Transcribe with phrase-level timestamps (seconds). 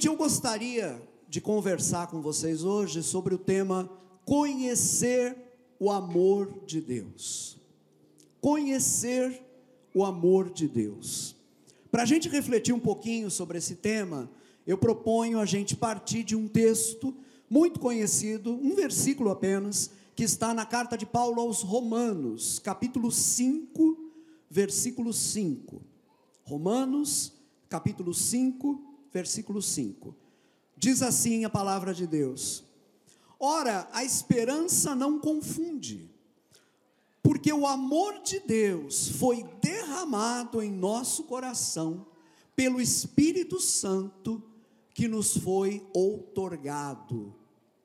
[0.00, 3.86] Gente, eu gostaria de conversar com vocês hoje sobre o tema
[4.24, 5.36] conhecer
[5.78, 7.58] o amor de Deus.
[8.40, 9.42] Conhecer
[9.94, 11.36] o amor de Deus.
[11.90, 14.30] Para a gente refletir um pouquinho sobre esse tema,
[14.66, 17.14] eu proponho a gente partir de um texto
[17.50, 23.98] muito conhecido, um versículo apenas, que está na carta de Paulo aos Romanos, capítulo 5,
[24.48, 25.82] versículo 5.
[26.42, 27.34] Romanos,
[27.68, 30.14] capítulo 5, versículo 5.
[30.76, 32.64] Diz assim a palavra de Deus:
[33.38, 36.10] Ora, a esperança não confunde,
[37.22, 42.06] porque o amor de Deus foi derramado em nosso coração
[42.54, 44.42] pelo Espírito Santo
[44.94, 47.34] que nos foi outorgado.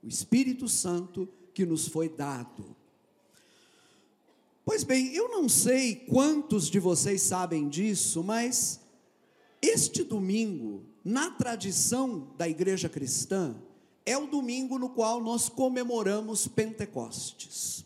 [0.03, 2.76] O Espírito Santo que nos foi dado.
[4.65, 8.82] Pois bem, eu não sei quantos de vocês sabem disso, mas
[9.62, 13.55] este domingo, na tradição da igreja cristã,
[14.03, 17.85] é o domingo no qual nós comemoramos Pentecostes.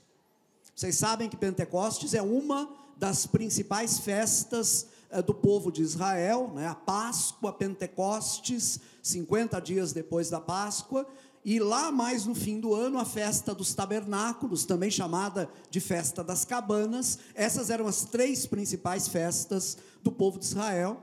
[0.73, 6.67] Vocês sabem que Pentecostes é uma das principais festas eh, do povo de Israel, né?
[6.67, 11.05] a Páscoa, Pentecostes, 50 dias depois da Páscoa,
[11.43, 16.23] e lá mais no fim do ano, a festa dos tabernáculos, também chamada de festa
[16.23, 17.19] das cabanas.
[17.33, 21.01] Essas eram as três principais festas do povo de Israel.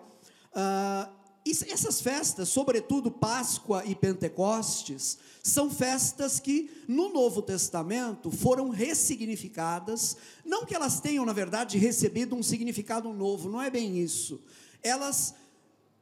[0.52, 10.16] Uh, essas festas, sobretudo Páscoa e Pentecostes, são festas que no Novo Testamento foram ressignificadas,
[10.44, 14.40] não que elas tenham, na verdade, recebido um significado novo, não é bem isso.
[14.82, 15.34] Elas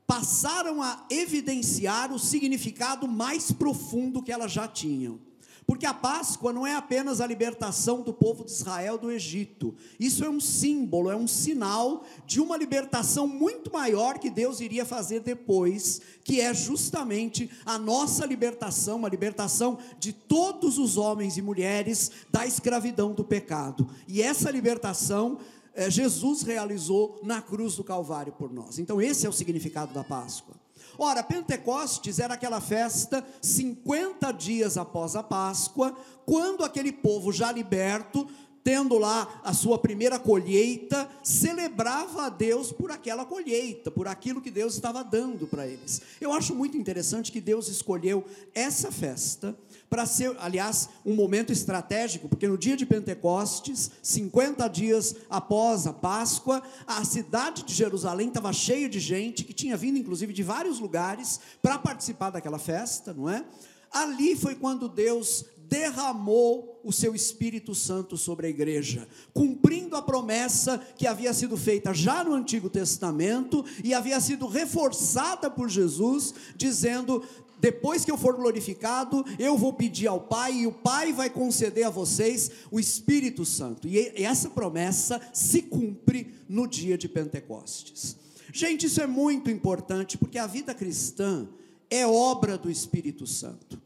[0.07, 5.21] passaram a evidenciar o significado mais profundo que elas já tinham.
[5.67, 9.75] Porque a Páscoa não é apenas a libertação do povo de Israel do Egito.
[9.99, 14.85] Isso é um símbolo, é um sinal de uma libertação muito maior que Deus iria
[14.85, 21.43] fazer depois, que é justamente a nossa libertação, a libertação de todos os homens e
[21.43, 23.89] mulheres da escravidão do pecado.
[24.07, 25.39] E essa libertação
[25.75, 28.79] é, Jesus realizou na cruz do Calvário por nós.
[28.79, 30.64] Então, esse é o significado da Páscoa.
[30.99, 38.29] Ora, Pentecostes era aquela festa 50 dias após a Páscoa, quando aquele povo já liberto,
[38.65, 44.51] tendo lá a sua primeira colheita, celebrava a Deus por aquela colheita, por aquilo que
[44.51, 46.01] Deus estava dando para eles.
[46.19, 49.55] Eu acho muito interessante que Deus escolheu essa festa
[49.95, 55.93] para ser, aliás, um momento estratégico, porque no dia de Pentecostes, 50 dias após a
[55.93, 60.81] Páscoa, a cidade de Jerusalém estava cheia de gente, que tinha vindo inclusive de vários
[60.81, 63.45] lugares para participar daquela festa, não é?
[63.93, 70.79] Ali foi quando Deus derramou o seu Espírito Santo sobre a igreja, cumprindo a promessa
[70.97, 77.23] que havia sido feita já no Antigo Testamento e havia sido reforçada por Jesus, dizendo:
[77.65, 81.87] depois que eu for glorificado, eu vou pedir ao Pai, e o Pai vai conceder
[81.87, 83.89] a vocês o Espírito Santo.
[83.89, 88.19] E essa promessa se cumpre no dia de Pentecostes.
[88.53, 91.49] Gente, isso é muito importante, porque a vida cristã
[91.89, 93.81] é obra do Espírito Santo.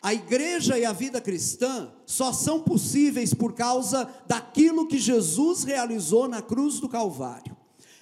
[0.00, 6.26] A igreja e a vida cristã só são possíveis por causa daquilo que Jesus realizou
[6.26, 7.55] na cruz do Calvário.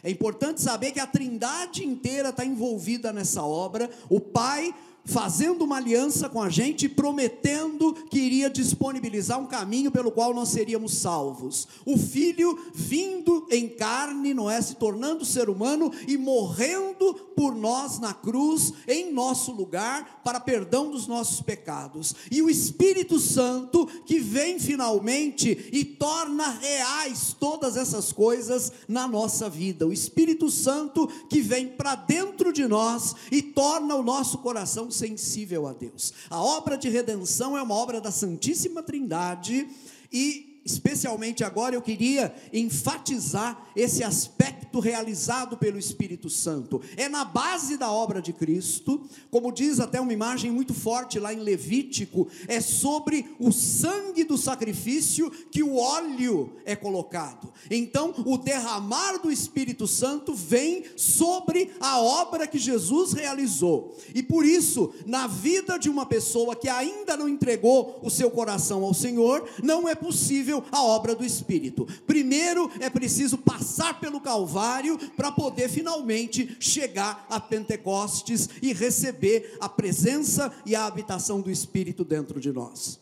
[0.04, 3.88] É importante saber que a trindade inteira está envolvida nessa obra.
[4.10, 10.10] O Pai fazendo uma aliança com a gente, prometendo que iria disponibilizar um caminho pelo
[10.10, 11.68] qual nós seríamos salvos.
[11.84, 14.60] O Filho vindo em carne, não é?
[14.62, 20.90] Se tornando ser humano e morrendo por nós na cruz, em nosso lugar, para perdão
[20.90, 22.14] dos nossos pecados.
[22.30, 29.50] E o Espírito Santo que vem finalmente e torna reais todas essas coisas na nossa
[29.50, 29.86] vida.
[29.86, 35.66] O Espírito Santo que vem para dentro de nós e torna o nosso coração sensível
[35.66, 36.12] a Deus.
[36.30, 39.68] A obra de redenção é uma obra da Santíssima Trindade
[40.12, 46.80] e especialmente agora eu queria enfatizar esse aspecto realizado pelo Espírito Santo.
[46.96, 51.32] É na base da obra de Cristo, como diz até uma imagem muito forte lá
[51.32, 57.52] em Levítico, é sobre o sangue do sacrifício que o óleo é colocado.
[57.70, 63.96] Então, o derramar do Espírito Santo vem sobre a obra que Jesus realizou.
[64.14, 68.82] E por isso, na vida de uma pessoa que ainda não entregou o seu coração
[68.82, 71.86] ao Senhor, não é possível a obra do Espírito.
[72.06, 79.68] Primeiro é preciso passar pelo Calvário para poder finalmente chegar a Pentecostes e receber a
[79.68, 83.00] presença e a habitação do Espírito dentro de nós.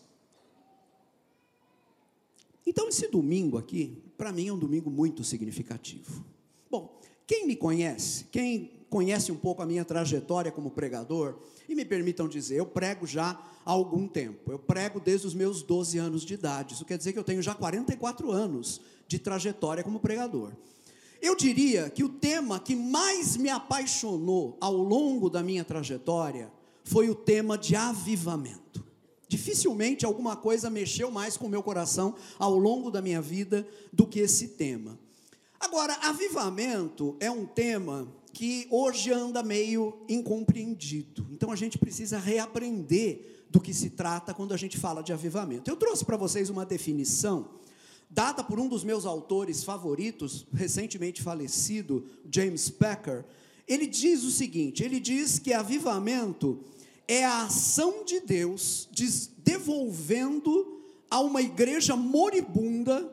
[2.66, 6.24] Então, esse domingo aqui, para mim, é um domingo muito significativo.
[6.70, 11.38] Bom, quem me conhece, quem conhece um pouco a minha trajetória como pregador,
[11.68, 13.30] e me permitam dizer, eu prego já
[13.64, 14.50] há algum tempo.
[14.52, 16.74] Eu prego desde os meus 12 anos de idade.
[16.74, 20.52] Isso quer dizer que eu tenho já 44 anos de trajetória como pregador.
[21.20, 26.52] Eu diria que o tema que mais me apaixonou ao longo da minha trajetória
[26.84, 28.84] foi o tema de avivamento.
[29.28, 34.06] Dificilmente alguma coisa mexeu mais com o meu coração ao longo da minha vida do
[34.06, 34.98] que esse tema.
[35.58, 41.26] Agora, avivamento é um tema que hoje anda meio incompreendido.
[41.30, 45.70] Então a gente precisa reaprender do que se trata quando a gente fala de avivamento.
[45.70, 47.50] Eu trouxe para vocês uma definição
[48.08, 53.24] dada por um dos meus autores favoritos, recentemente falecido, James Packer.
[53.68, 56.60] Ele diz o seguinte: ele diz que avivamento
[57.06, 58.88] é a ação de Deus
[59.38, 60.80] devolvendo
[61.10, 63.12] a uma igreja moribunda,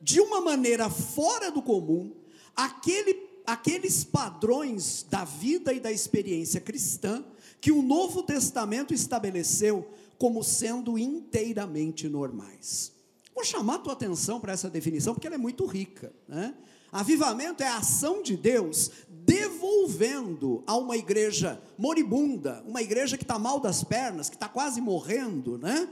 [0.00, 2.12] de uma maneira fora do comum,
[2.54, 7.24] aquele aqueles padrões da vida e da experiência cristã
[7.60, 12.92] que o Novo Testamento estabeleceu como sendo inteiramente normais.
[13.34, 16.12] Vou chamar a tua atenção para essa definição, porque ela é muito rica.
[16.28, 16.54] Né?
[16.90, 23.38] Avivamento é a ação de Deus devolvendo a uma igreja moribunda, uma igreja que está
[23.38, 25.88] mal das pernas, que está quase morrendo, né?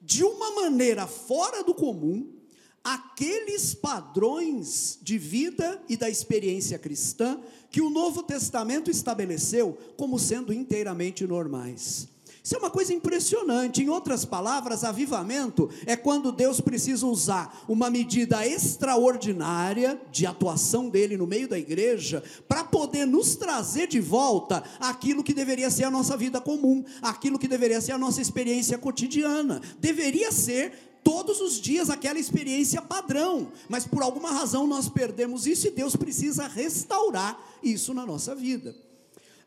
[0.00, 2.39] de uma maneira fora do comum,
[2.82, 7.38] aqueles padrões de vida e da experiência cristã
[7.70, 12.08] que o Novo Testamento estabeleceu como sendo inteiramente normais.
[12.42, 13.82] Isso é uma coisa impressionante.
[13.82, 21.16] Em outras palavras, avivamento é quando Deus precisa usar uma medida extraordinária de atuação dele
[21.16, 25.90] no meio da igreja para poder nos trazer de volta aquilo que deveria ser a
[25.90, 29.60] nossa vida comum, aquilo que deveria ser a nossa experiência cotidiana.
[29.78, 35.66] Deveria ser todos os dias aquela experiência padrão, mas por alguma razão nós perdemos isso
[35.66, 38.74] e Deus precisa restaurar isso na nossa vida.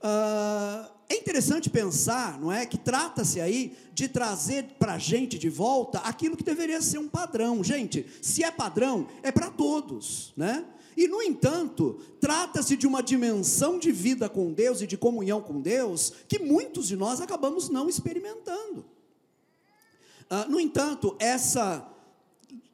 [0.03, 5.49] Uh, é interessante pensar, não é, que trata-se aí de trazer para a gente de
[5.49, 7.63] volta aquilo que deveria ser um padrão.
[7.63, 10.65] Gente, se é padrão, é para todos, né?
[10.95, 15.59] E, no entanto, trata-se de uma dimensão de vida com Deus e de comunhão com
[15.59, 18.85] Deus que muitos de nós acabamos não experimentando.
[20.35, 21.87] Ah, no entanto, essa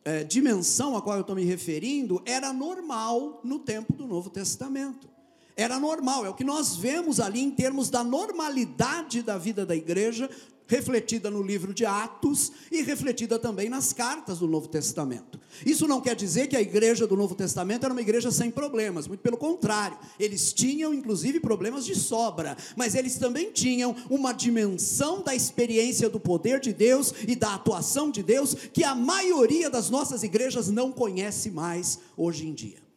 [0.06, 5.10] é, dimensão a qual eu estou me referindo era normal no tempo do Novo Testamento.
[5.58, 9.76] Era normal, é o que nós vemos ali em termos da normalidade da vida da
[9.76, 10.30] igreja
[10.69, 15.39] refletida no livro de Atos e refletida também nas cartas do Novo Testamento.
[15.66, 19.07] Isso não quer dizer que a igreja do Novo Testamento era uma igreja sem problemas,
[19.07, 25.24] muito pelo contrário, eles tinham inclusive problemas de sobra, mas eles também tinham uma dimensão
[25.24, 29.89] da experiência do poder de Deus e da atuação de Deus que a maioria das
[29.89, 32.88] nossas igrejas não conhece mais hoje em dia.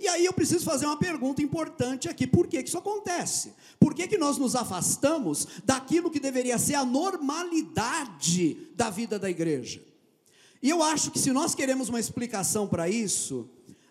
[0.00, 3.52] E aí eu preciso fazer uma pergunta importante aqui: por que, que isso acontece?
[3.78, 9.28] Por que, que nós nos afastamos daquilo que deveria ser a normalidade da vida da
[9.28, 9.84] igreja?
[10.62, 13.46] E eu acho que se nós queremos uma explicação para isso,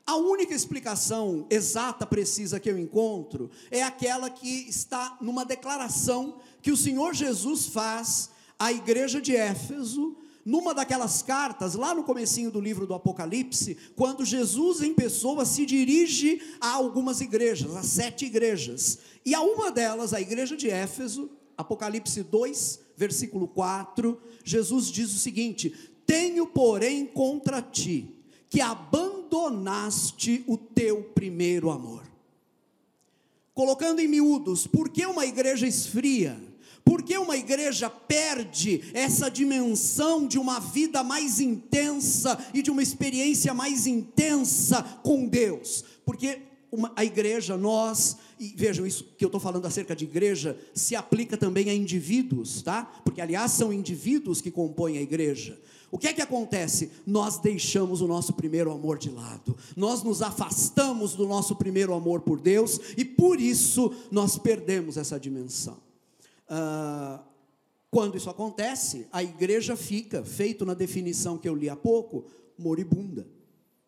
[0.06, 6.72] a única explicação exata, precisa que eu encontro é aquela que está numa declaração que
[6.72, 12.60] o Senhor Jesus faz à igreja de Éfeso, numa daquelas cartas, lá no comecinho do
[12.60, 19.00] livro do Apocalipse, quando Jesus em pessoa se dirige a algumas igrejas, a sete igrejas.
[19.26, 25.20] E a uma delas, a igreja de Éfeso, Apocalipse 2, versículo 4, Jesus diz o
[25.20, 25.74] seguinte:
[26.06, 28.16] Tenho, porém, contra ti
[28.50, 32.04] que abandonaste o teu primeiro amor.
[33.54, 36.49] Colocando em miúdos, por que uma igreja esfria?
[36.84, 42.82] Por que uma igreja perde essa dimensão de uma vida mais intensa e de uma
[42.82, 45.84] experiência mais intensa com Deus?
[46.06, 46.40] Porque
[46.72, 50.96] uma, a igreja, nós, e vejam isso que eu estou falando acerca de igreja, se
[50.96, 52.84] aplica também a indivíduos, tá?
[53.04, 55.60] Porque, aliás, são indivíduos que compõem a igreja.
[55.92, 56.92] O que é que acontece?
[57.06, 62.22] Nós deixamos o nosso primeiro amor de lado, nós nos afastamos do nosso primeiro amor
[62.22, 65.89] por Deus e por isso nós perdemos essa dimensão.
[66.50, 67.22] Ah,
[67.92, 72.26] quando isso acontece, a igreja fica, feito na definição que eu li há pouco,
[72.58, 73.28] moribunda.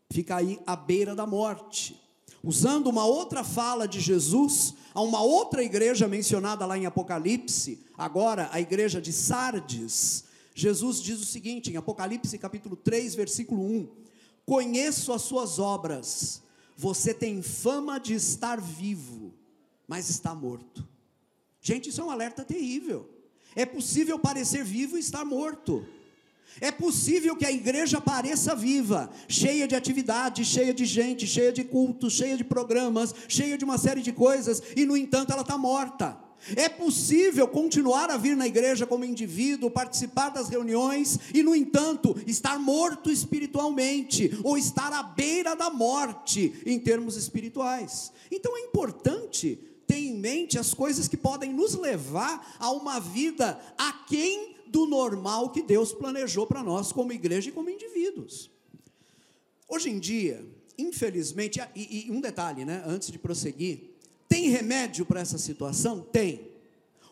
[0.09, 1.99] Fica aí à beira da morte.
[2.43, 8.49] Usando uma outra fala de Jesus, a uma outra igreja mencionada lá em Apocalipse, agora
[8.51, 13.89] a igreja de Sardes, Jesus diz o seguinte, em Apocalipse capítulo 3, versículo 1:
[14.45, 16.41] Conheço as suas obras,
[16.75, 19.33] você tem fama de estar vivo,
[19.87, 20.87] mas está morto.
[21.61, 23.07] Gente, isso é um alerta terrível.
[23.55, 25.85] É possível parecer vivo e estar morto.
[26.59, 31.63] É possível que a igreja pareça viva, cheia de atividade, cheia de gente, cheia de
[31.63, 35.57] cultos, cheia de programas, cheia de uma série de coisas, e no entanto ela está
[35.57, 36.17] morta.
[36.55, 42.19] É possível continuar a vir na igreja como indivíduo, participar das reuniões e, no entanto,
[42.25, 48.11] estar morto espiritualmente ou estar à beira da morte em termos espirituais.
[48.31, 49.59] Então é importante
[49.95, 55.61] em mente as coisas que podem nos levar a uma vida aquém do normal que
[55.61, 58.49] Deus planejou para nós como igreja e como indivíduos.
[59.67, 60.45] Hoje em dia,
[60.77, 63.91] infelizmente, e, e um detalhe, né, antes de prosseguir,
[64.27, 66.01] tem remédio para essa situação?
[66.01, 66.49] Tem.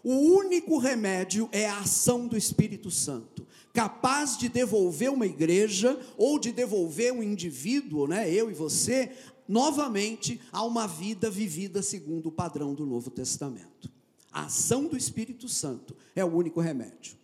[0.04, 6.40] O único remédio é a ação do Espírito Santo, capaz de devolver uma igreja ou
[6.40, 9.12] de devolver um indivíduo, né, eu e você,
[9.50, 13.92] novamente a uma vida vivida segundo o padrão do Novo Testamento.
[14.32, 17.18] A ação do Espírito Santo é o único remédio.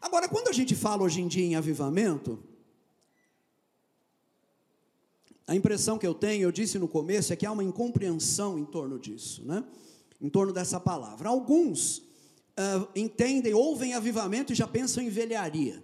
[0.00, 2.38] Agora, quando a gente fala hoje em dia em avivamento,
[5.44, 8.64] a impressão que eu tenho, eu disse no começo, é que há uma incompreensão em
[8.64, 9.64] torno disso, né?
[10.20, 11.28] em torno dessa palavra.
[11.28, 15.82] Alguns uh, entendem, ouvem avivamento e já pensam em velharia.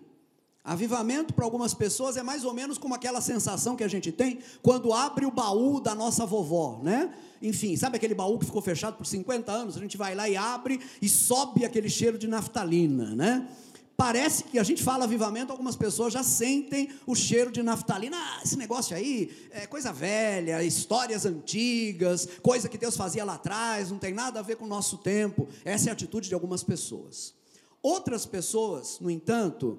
[0.66, 4.40] Avivamento para algumas pessoas é mais ou menos como aquela sensação que a gente tem
[4.61, 7.14] quando abre o baú da nossa vovó, né?
[7.40, 9.76] Enfim, sabe aquele baú que ficou fechado por 50 anos?
[9.76, 13.49] A gente vai lá e abre e sobe aquele cheiro de naftalina, né?
[13.96, 18.16] Parece que a gente fala avivamento, algumas pessoas já sentem o cheiro de naftalina.
[18.18, 23.92] Ah, esse negócio aí é coisa velha, histórias antigas, coisa que Deus fazia lá atrás,
[23.92, 25.46] não tem nada a ver com o nosso tempo.
[25.64, 27.35] Essa é a atitude de algumas pessoas.
[27.80, 29.78] Outras pessoas, no entanto,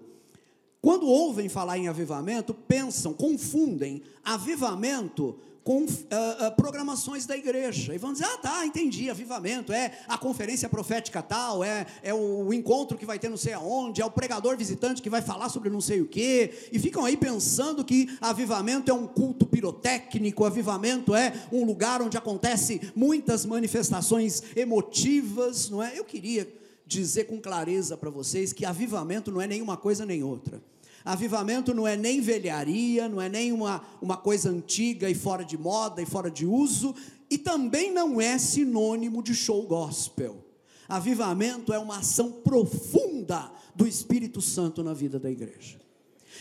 [0.88, 7.94] quando ouvem falar em avivamento, pensam, confundem avivamento com uh, uh, programações da igreja.
[7.94, 12.53] E vão dizer: ah, tá, entendi, avivamento, é a conferência profética tal, é, é o,
[12.53, 15.70] encontro que vai ter não sei aonde, é o pregador visitante que vai falar sobre
[15.70, 16.70] não sei o quê.
[16.72, 22.15] E ficam aí pensando que avivamento é um culto pirotécnico, avivamento é um lugar onde
[22.15, 26.00] acontece muitas manifestações emotivas, não é?
[26.00, 26.48] Eu queria
[26.86, 30.62] dizer com clareza para vocês que avivamento não é nenhuma coisa nem outra.
[31.08, 35.58] Avivamento não é nem velharia, não é nem uma, uma coisa antiga e fora de
[35.58, 36.94] moda e fora de uso,
[37.30, 40.44] e também não é sinônimo de show gospel.
[40.88, 45.80] Avivamento é uma ação profunda do Espírito Santo na vida da igreja.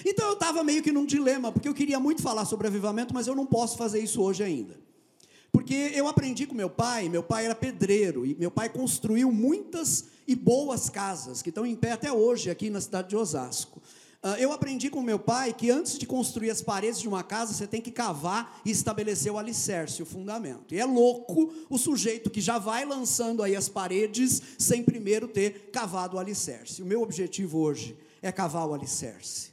[0.04, 3.28] Então eu estava meio que num dilema, porque eu queria muito falar sobre avivamento, mas
[3.28, 4.76] eu não posso fazer isso hoje ainda.
[5.52, 10.06] Porque eu aprendi com meu pai, meu pai era pedreiro, e meu pai construiu muitas
[10.26, 13.80] e boas casas, que estão em pé até hoje aqui na cidade de Osasco.
[14.28, 17.54] Ah, eu aprendi com meu pai que antes de construir as paredes de uma casa,
[17.54, 20.75] você tem que cavar e estabelecer o alicerce, o fundamento.
[20.75, 25.71] E é louco o sujeito que já vai lançando aí as paredes sem primeiro ter
[25.71, 26.83] cavado o alicerce.
[26.83, 29.52] O meu objetivo hoje é cavar o alicerce.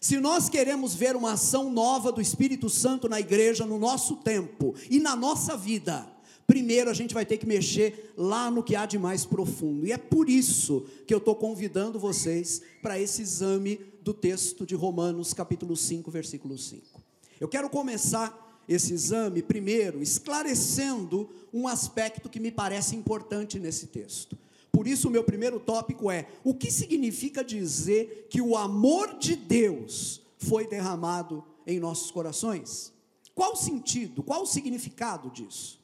[0.00, 4.74] Se nós queremos ver uma ação nova do Espírito Santo na igreja, no nosso tempo
[4.90, 6.04] e na nossa vida,
[6.48, 9.86] primeiro a gente vai ter que mexer lá no que há de mais profundo.
[9.86, 14.74] E é por isso que eu estou convidando vocês para esse exame do texto de
[14.74, 17.02] Romanos, capítulo 5, versículo 5.
[17.38, 24.36] Eu quero começar esse exame primeiro esclarecendo um aspecto que me parece importante nesse texto.
[24.72, 29.36] Por isso, o meu primeiro tópico é: o que significa dizer que o amor de
[29.36, 32.90] Deus foi derramado em nossos corações?
[33.34, 35.77] Qual o sentido, qual o significado disso?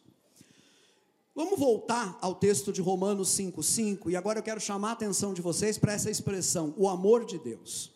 [1.37, 5.43] Vamos voltar ao texto de Romanos 5,5 e agora eu quero chamar a atenção de
[5.43, 7.91] vocês para essa expressão, o amor de Deus.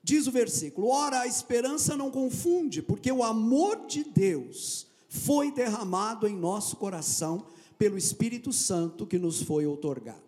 [0.00, 6.28] Diz o versículo: Ora, a esperança não confunde, porque o amor de Deus foi derramado
[6.28, 7.44] em nosso coração
[7.76, 10.22] pelo Espírito Santo que nos foi outorgado.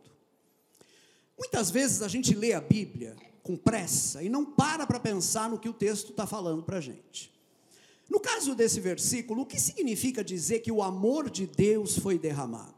[1.39, 5.59] Muitas vezes a gente lê a Bíblia com pressa e não para para pensar no
[5.59, 7.36] que o texto está falando para a gente.
[8.09, 12.77] No caso desse versículo, o que significa dizer que o amor de Deus foi derramado?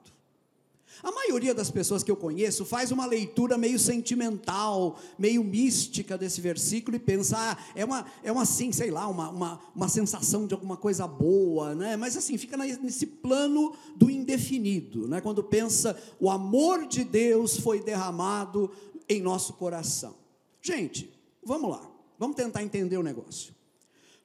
[1.02, 6.40] A maioria das pessoas que eu conheço faz uma leitura meio sentimental, meio mística desse
[6.40, 10.46] versículo e pensa, ah, é uma, é uma assim, sei lá, uma, uma, uma sensação
[10.46, 11.96] de alguma coisa boa, né?
[11.96, 15.20] mas assim, fica nesse plano do indefinido, né?
[15.20, 18.70] quando pensa, o amor de Deus foi derramado
[19.08, 20.16] em nosso coração.
[20.60, 21.12] Gente,
[21.44, 23.57] vamos lá, vamos tentar entender o negócio.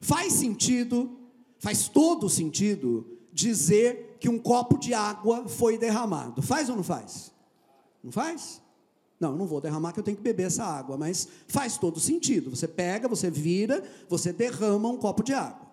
[0.00, 1.18] Faz sentido,
[1.58, 6.40] faz todo sentido dizer que um copo de água foi derramado.
[6.40, 7.32] Faz ou não faz?
[8.02, 8.62] Não faz?
[9.18, 11.98] Não, eu não vou derramar que eu tenho que beber essa água, mas faz todo
[11.98, 12.50] sentido.
[12.50, 15.64] Você pega, você vira, você derrama um copo de água.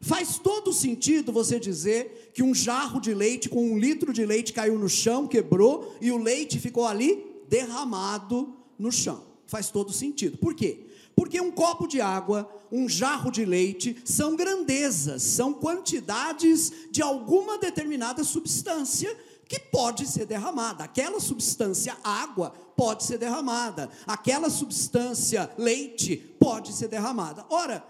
[0.00, 4.52] Faz todo sentido você dizer que um jarro de leite com um litro de leite
[4.52, 9.22] caiu no chão, quebrou e o leite ficou ali derramado no chão.
[9.46, 10.38] Faz todo sentido.
[10.38, 10.86] Por quê?
[11.18, 17.58] Porque um copo de água, um jarro de leite, são grandezas, são quantidades de alguma
[17.58, 19.12] determinada substância
[19.48, 20.84] que pode ser derramada.
[20.84, 23.90] Aquela substância água pode ser derramada.
[24.06, 27.44] Aquela substância leite pode ser derramada.
[27.50, 27.84] Ora,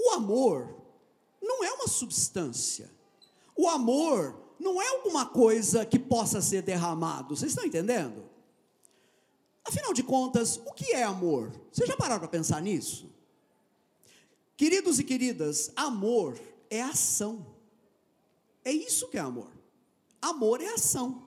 [0.00, 0.72] o amor
[1.42, 2.88] não é uma substância.
[3.56, 7.34] O amor não é alguma coisa que possa ser derramado.
[7.34, 8.29] Vocês estão entendendo?
[9.64, 11.52] Afinal de contas, o que é amor?
[11.70, 13.10] Vocês já pararam para pensar nisso?
[14.56, 16.38] Queridos e queridas, amor
[16.68, 17.46] é ação.
[18.64, 19.50] É isso que é amor.
[20.20, 21.26] Amor é ação.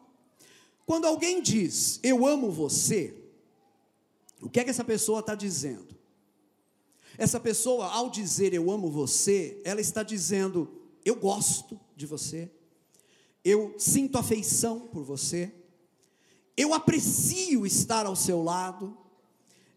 [0.86, 3.16] Quando alguém diz, eu amo você,
[4.42, 5.96] o que é que essa pessoa está dizendo?
[7.18, 12.52] Essa pessoa, ao dizer eu amo você, ela está dizendo, eu gosto de você,
[13.44, 15.54] eu sinto afeição por você,
[16.56, 18.98] eu aprecio estar ao seu lado,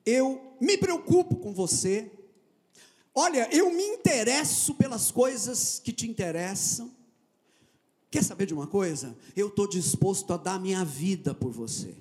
[0.05, 2.11] eu me preocupo com você,
[3.15, 6.95] olha, eu me interesso pelas coisas que te interessam.
[8.11, 9.17] Quer saber de uma coisa?
[9.35, 11.95] Eu estou disposto a dar minha vida por você.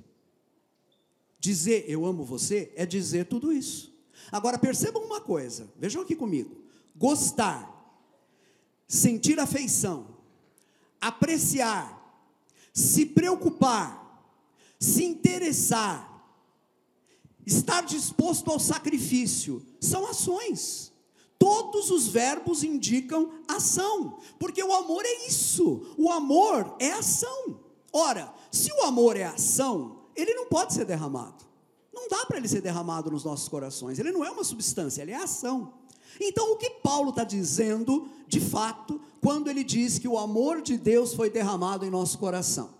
[1.40, 3.94] Dizer eu amo você é dizer tudo isso.
[4.32, 6.56] Agora percebam uma coisa, vejam aqui comigo:
[6.96, 7.72] gostar,
[8.88, 10.08] sentir afeição,
[11.00, 12.02] apreciar,
[12.74, 14.05] se preocupar,
[14.80, 16.12] se interessar,
[17.46, 20.94] estar disposto ao sacrifício, são ações.
[21.38, 27.60] Todos os verbos indicam ação, porque o amor é isso, o amor é ação.
[27.92, 31.44] Ora, se o amor é ação, ele não pode ser derramado.
[31.94, 35.12] Não dá para ele ser derramado nos nossos corações, ele não é uma substância, ele
[35.12, 35.74] é ação.
[36.20, 40.78] Então, o que Paulo está dizendo, de fato, quando ele diz que o amor de
[40.78, 42.75] Deus foi derramado em nosso coração?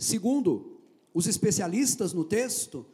[0.00, 0.80] Segundo
[1.12, 2.86] os especialistas no texto,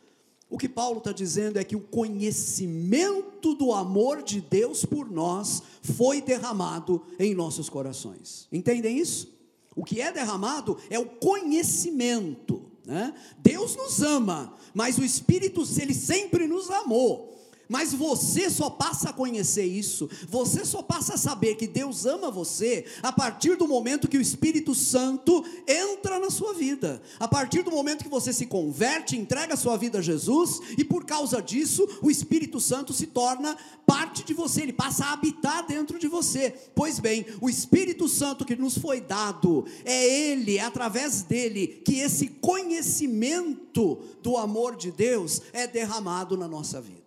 [0.51, 5.63] o que Paulo está dizendo é que o conhecimento do amor de Deus por nós
[5.83, 8.49] foi derramado em nossos corações.
[8.51, 9.33] Entendem isso?
[9.77, 12.63] O que é derramado é o conhecimento.
[12.85, 13.15] Né?
[13.39, 17.36] Deus nos ama, mas o Espírito, ele sempre nos amou.
[17.69, 22.31] Mas você só passa a conhecer isso, você só passa a saber que Deus ama
[22.31, 27.63] você a partir do momento que o Espírito Santo entra na sua vida, a partir
[27.63, 31.43] do momento que você se converte, entrega a sua vida a Jesus, e por causa
[31.43, 36.09] disso, o Espírito Santo se torna parte de você, ele passa a habitar dentro de
[36.09, 36.55] você.
[36.75, 42.01] Pois bem, o Espírito Santo que nos foi dado, é ele, é através dele, que
[42.01, 47.06] esse conhecimento do amor de Deus é derramado na nossa vida.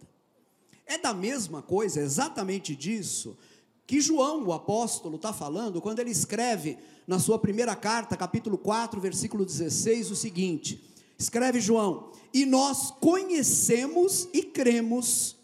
[0.90, 3.38] É da mesma coisa, exatamente disso,
[3.86, 9.00] que João, o apóstolo, está falando quando ele escreve na sua primeira carta, capítulo 4,
[9.00, 10.84] versículo 16, o seguinte:
[11.18, 15.36] escreve João, e nós conhecemos e cremos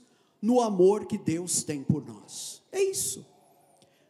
[0.41, 2.63] no amor que Deus tem por nós.
[2.71, 3.23] É isso.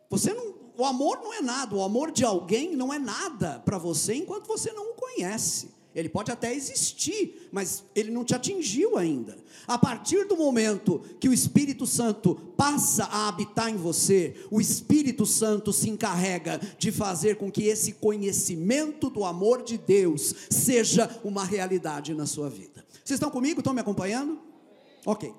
[0.10, 3.78] Você não, o amor não é nada, o amor de alguém não é nada para
[3.78, 5.75] você enquanto você não o conhece.
[5.96, 9.38] Ele pode até existir, mas ele não te atingiu ainda.
[9.66, 15.26] A partir do momento que o Espírito Santo passa a habitar em você, o Espírito
[15.26, 21.46] Santo se encarrega de fazer com que esse conhecimento do amor de Deus seja uma
[21.46, 22.86] realidade na sua vida.
[23.04, 23.62] Vocês estão comigo?
[23.62, 24.38] Estão me acompanhando?
[25.06, 25.34] Ok.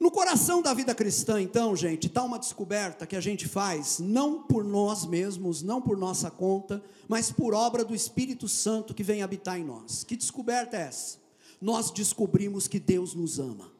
[0.00, 4.42] No coração da vida cristã, então, gente, está uma descoberta que a gente faz, não
[4.42, 9.22] por nós mesmos, não por nossa conta, mas por obra do Espírito Santo que vem
[9.22, 10.04] habitar em nós.
[10.04, 11.18] Que descoberta é essa?
[11.60, 13.72] Nós descobrimos que Deus nos ama.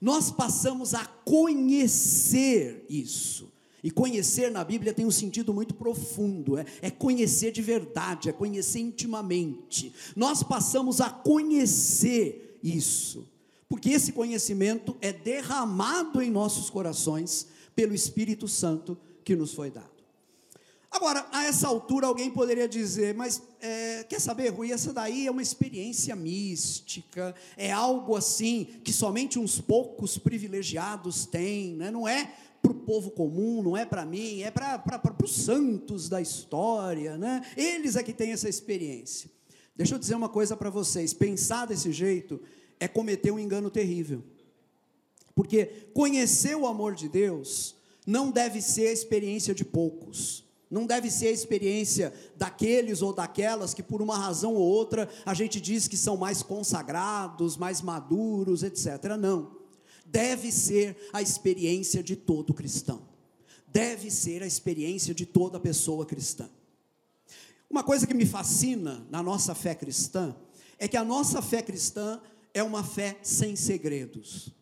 [0.00, 3.52] Nós passamos a conhecer isso.
[3.84, 8.32] E conhecer na Bíblia tem um sentido muito profundo, é, é, conhecer de verdade, é
[8.32, 9.94] conhecer intimamente.
[10.16, 13.28] Nós passamos a conhecer isso
[13.68, 19.94] porque esse conhecimento é derramado em nossos corações pelo Espírito Santo que nos foi dado.
[20.94, 25.30] Agora, a essa altura, alguém poderia dizer, mas é, quer saber, Rui, essa daí é
[25.30, 31.90] uma experiência mística, é algo assim que somente uns poucos privilegiados têm, né?
[31.90, 36.20] não é para o povo comum, não é para mim, é para os santos da
[36.20, 37.42] história, né?
[37.56, 39.28] eles é que têm essa experiência.
[39.74, 42.40] Deixa eu dizer uma coisa para vocês: pensar desse jeito
[42.78, 44.22] é cometer um engano terrível.
[45.34, 47.74] Porque conhecer o amor de Deus
[48.06, 50.44] não deve ser a experiência de poucos.
[50.70, 55.34] Não deve ser a experiência daqueles ou daquelas que, por uma razão ou outra, a
[55.34, 59.16] gente diz que são mais consagrados, mais maduros, etc.
[59.18, 59.56] Não.
[60.04, 63.02] Deve ser a experiência de todo cristão.
[63.68, 66.48] Deve ser a experiência de toda pessoa cristã.
[67.68, 70.34] Uma coisa que me fascina na nossa fé cristã
[70.78, 72.20] é que a nossa fé cristã
[72.54, 74.54] é uma fé sem segredos.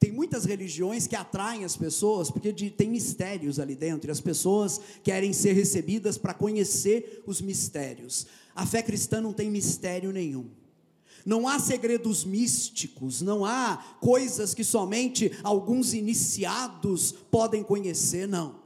[0.00, 4.20] Tem muitas religiões que atraem as pessoas porque de, tem mistérios ali dentro e as
[4.20, 8.26] pessoas querem ser recebidas para conhecer os mistérios.
[8.54, 10.50] A fé cristã não tem mistério nenhum.
[11.24, 18.58] Não há segredos místicos, não há coisas que somente alguns iniciados podem conhecer, não.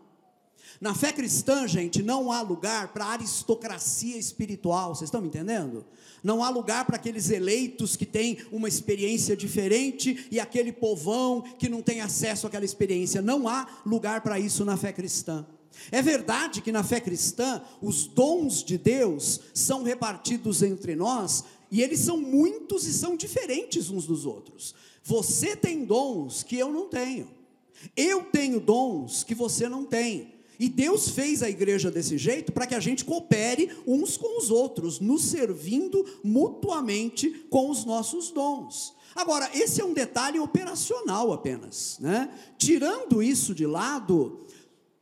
[0.81, 5.85] Na fé cristã, gente, não há lugar para aristocracia espiritual, vocês estão me entendendo?
[6.23, 11.69] Não há lugar para aqueles eleitos que têm uma experiência diferente e aquele povão que
[11.69, 13.23] não tem acesso àquela experiência.
[13.23, 15.47] Não há lugar para isso na fé cristã.
[15.91, 21.83] É verdade que na fé cristã os dons de Deus são repartidos entre nós e
[21.83, 24.75] eles são muitos e são diferentes uns dos outros.
[25.03, 27.29] Você tem dons que eu não tenho.
[27.97, 30.34] Eu tenho dons que você não tem.
[30.59, 34.51] E Deus fez a igreja desse jeito para que a gente coopere uns com os
[34.51, 38.95] outros, nos servindo mutuamente com os nossos dons.
[39.15, 42.29] Agora, esse é um detalhe operacional apenas, né?
[42.59, 44.41] Tirando isso de lado,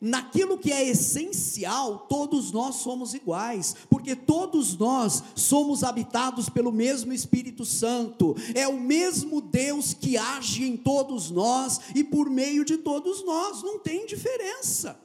[0.03, 7.13] naquilo que é essencial, todos nós somos iguais, porque todos nós somos habitados pelo mesmo
[7.13, 12.77] Espírito Santo, é o mesmo Deus que age em todos nós e por meio de
[12.79, 15.01] todos nós, não tem diferença.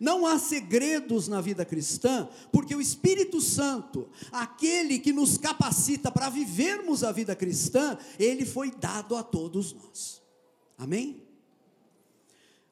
[0.00, 6.28] Não há segredos na vida cristã, porque o Espírito Santo, aquele que nos capacita para
[6.28, 10.22] vivermos a vida cristã, ele foi dado a todos nós.
[10.76, 11.22] Amém?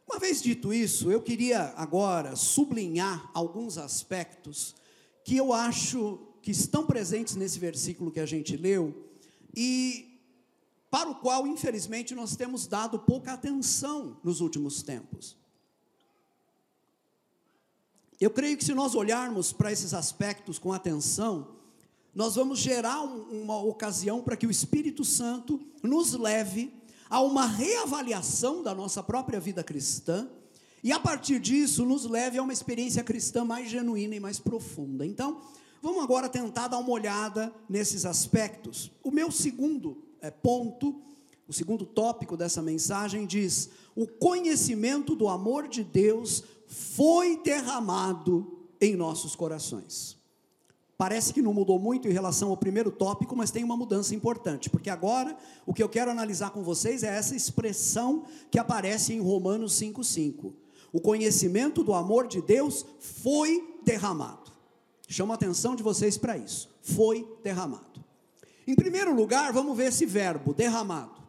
[0.06, 4.74] Uma vez dito isso, eu queria agora sublinhar alguns aspectos
[5.24, 9.08] que eu acho que estão presentes nesse versículo que a gente leu
[9.56, 10.12] e
[10.90, 15.38] para o qual, infelizmente, nós temos dado pouca atenção nos últimos tempos.
[18.22, 21.48] Eu creio que se nós olharmos para esses aspectos com atenção,
[22.14, 26.72] nós vamos gerar um, uma ocasião para que o Espírito Santo nos leve
[27.11, 30.30] a uma reavaliação da nossa própria vida cristã
[30.85, 35.04] e a partir disso nos leve a uma experiência cristã mais genuína e mais profunda.
[35.04, 35.40] Então,
[35.82, 38.92] vamos agora tentar dar uma olhada nesses aspectos.
[39.02, 41.02] O meu segundo é, ponto,
[41.48, 48.96] o segundo tópico dessa mensagem diz: o conhecimento do amor de Deus foi derramado em
[48.96, 50.16] nossos corações.
[50.96, 54.70] Parece que não mudou muito em relação ao primeiro tópico, mas tem uma mudança importante,
[54.70, 59.20] porque agora o que eu quero analisar com vocês é essa expressão que aparece em
[59.20, 60.52] Romanos 5,5.
[60.92, 64.52] O conhecimento do amor de Deus foi derramado.
[65.08, 66.70] Chamo a atenção de vocês para isso.
[66.82, 68.02] Foi derramado.
[68.66, 71.21] Em primeiro lugar, vamos ver esse verbo, derramado.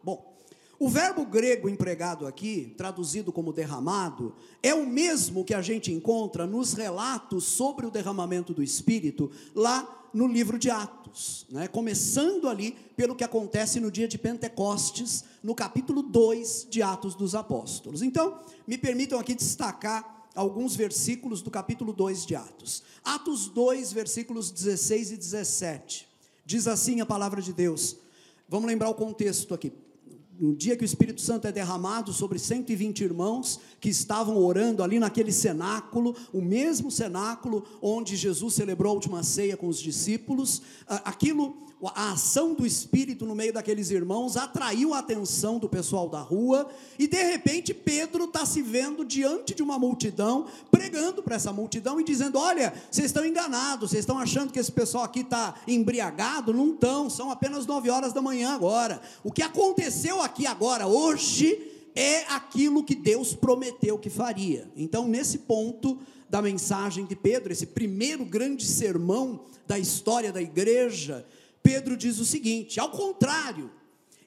[0.84, 6.46] O verbo grego empregado aqui, traduzido como derramado, é o mesmo que a gente encontra
[6.46, 11.68] nos relatos sobre o derramamento do Espírito, lá no livro de Atos, né?
[11.68, 17.34] começando ali pelo que acontece no dia de Pentecostes, no capítulo 2 de Atos dos
[17.34, 18.02] Apóstolos.
[18.02, 22.82] Então, me permitam aqui destacar alguns versículos do capítulo 2 de Atos.
[23.02, 26.06] Atos 2, versículos 16 e 17.
[26.44, 27.96] Diz assim a palavra de Deus.
[28.46, 29.72] Vamos lembrar o contexto aqui
[30.38, 34.98] no dia que o Espírito Santo é derramado sobre 120 irmãos que estavam orando ali
[34.98, 41.56] naquele cenáculo, o mesmo cenáculo onde Jesus celebrou a última ceia com os discípulos, aquilo
[41.94, 46.68] a ação do Espírito no meio daqueles irmãos atraiu a atenção do pessoal da rua,
[46.98, 52.00] e de repente Pedro está se vendo diante de uma multidão, pregando para essa multidão
[52.00, 56.52] e dizendo: Olha, vocês estão enganados, vocês estão achando que esse pessoal aqui está embriagado?
[56.52, 59.00] Não estão, são apenas nove horas da manhã agora.
[59.22, 64.70] O que aconteceu aqui agora, hoje, é aquilo que Deus prometeu que faria.
[64.76, 71.24] Então, nesse ponto da mensagem de Pedro, esse primeiro grande sermão da história da igreja,
[71.64, 73.70] Pedro diz o seguinte: ao contrário,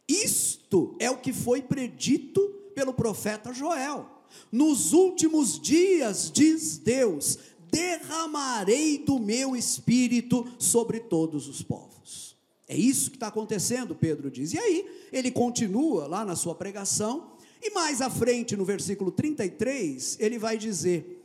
[0.10, 2.41] isto é o que foi predito
[2.73, 4.10] pelo profeta Joel.
[4.52, 7.38] Nos últimos dias, diz Deus,
[7.71, 12.36] derramarei do meu espírito sobre todos os povos.
[12.67, 14.54] É isso que está acontecendo, Pedro diz.
[14.54, 20.17] E aí, ele continua lá na sua pregação, e mais à frente, no versículo 33,
[20.19, 21.23] ele vai dizer: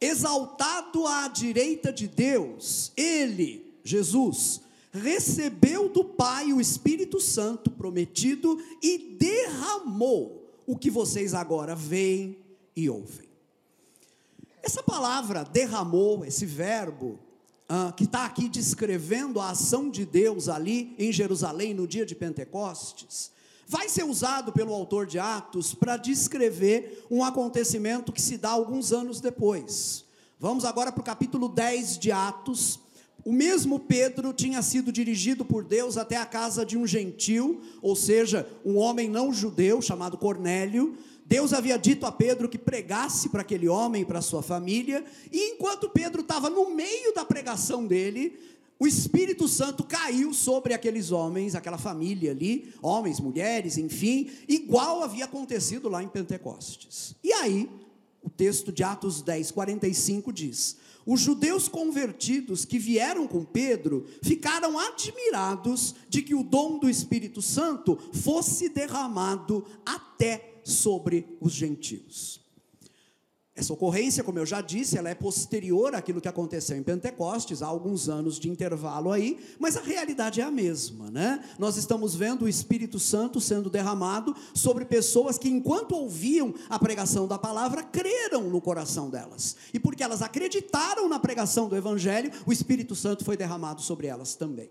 [0.00, 9.16] Exaltado à direita de Deus, ele, Jesus, recebeu do Pai o Espírito Santo prometido e
[9.18, 12.38] derramou o que vocês agora veem
[12.76, 13.28] e ouvem.
[14.62, 17.18] Essa palavra derramou, esse verbo,
[17.68, 22.14] ah, que está aqui descrevendo a ação de Deus ali em Jerusalém no dia de
[22.14, 23.30] Pentecostes,
[23.66, 28.92] vai ser usado pelo autor de Atos para descrever um acontecimento que se dá alguns
[28.92, 30.06] anos depois.
[30.40, 32.80] Vamos agora para o capítulo 10 de Atos,
[33.28, 37.94] o mesmo Pedro tinha sido dirigido por Deus até a casa de um gentil, ou
[37.94, 40.96] seja, um homem não judeu chamado Cornélio.
[41.26, 45.90] Deus havia dito a Pedro que pregasse para aquele homem para sua família, e enquanto
[45.90, 48.32] Pedro estava no meio da pregação dele,
[48.80, 55.26] o Espírito Santo caiu sobre aqueles homens, aquela família ali, homens, mulheres, enfim, igual havia
[55.26, 57.14] acontecido lá em Pentecostes.
[57.22, 57.68] E aí,
[58.22, 60.78] o texto de Atos 10, 45 diz:
[61.10, 67.40] Os judeus convertidos que vieram com Pedro ficaram admirados de que o dom do Espírito
[67.40, 72.46] Santo fosse derramado até sobre os gentios.
[73.58, 77.66] Essa ocorrência, como eu já disse, ela é posterior àquilo que aconteceu em Pentecostes, há
[77.66, 81.44] alguns anos de intervalo aí, mas a realidade é a mesma, né?
[81.58, 87.26] Nós estamos vendo o Espírito Santo sendo derramado sobre pessoas que, enquanto ouviam a pregação
[87.26, 89.56] da palavra, creram no coração delas.
[89.74, 94.36] E porque elas acreditaram na pregação do Evangelho, o Espírito Santo foi derramado sobre elas
[94.36, 94.70] também.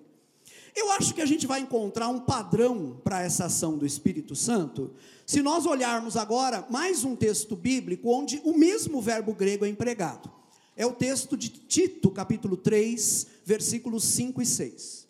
[0.78, 4.92] Eu acho que a gente vai encontrar um padrão para essa ação do Espírito Santo,
[5.26, 10.32] se nós olharmos agora mais um texto bíblico onde o mesmo verbo grego é empregado.
[10.76, 15.08] É o texto de Tito, capítulo 3, versículos 5 e 6.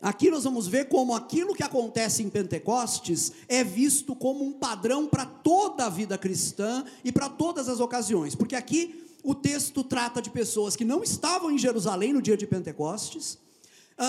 [0.00, 5.06] Aqui nós vamos ver como aquilo que acontece em Pentecostes é visto como um padrão
[5.06, 10.22] para toda a vida cristã e para todas as ocasiões, porque aqui o texto trata
[10.22, 13.36] de pessoas que não estavam em Jerusalém no dia de Pentecostes,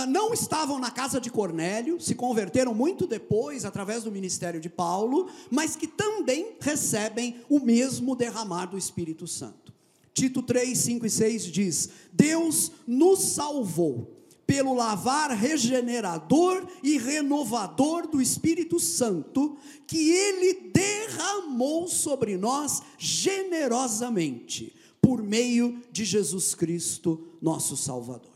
[0.08, 5.30] não estavam na casa de Cornélio, se converteram muito depois, através do ministério de Paulo,
[5.50, 9.74] mas que também recebem o mesmo derramar do Espírito Santo.
[10.14, 18.22] Tito 3, 5 e 6 diz: Deus nos salvou pelo lavar regenerador e renovador do
[18.22, 28.31] Espírito Santo, que Ele derramou sobre nós generosamente, por meio de Jesus Cristo, nosso Salvador.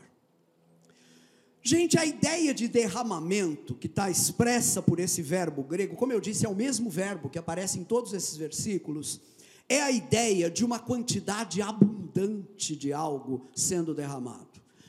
[1.66, 6.46] Gente, a ideia de derramamento que está expressa por esse verbo grego, como eu disse,
[6.46, 9.20] é o mesmo verbo que aparece em todos esses versículos,
[9.68, 14.46] é a ideia de uma quantidade abundante de algo sendo derramado.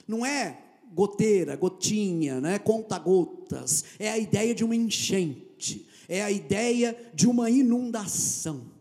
[0.08, 0.60] Não é
[0.94, 7.50] goteira, gotinha, né, conta-gotas, é a ideia de uma enchente, é a ideia de uma
[7.50, 8.78] inundação.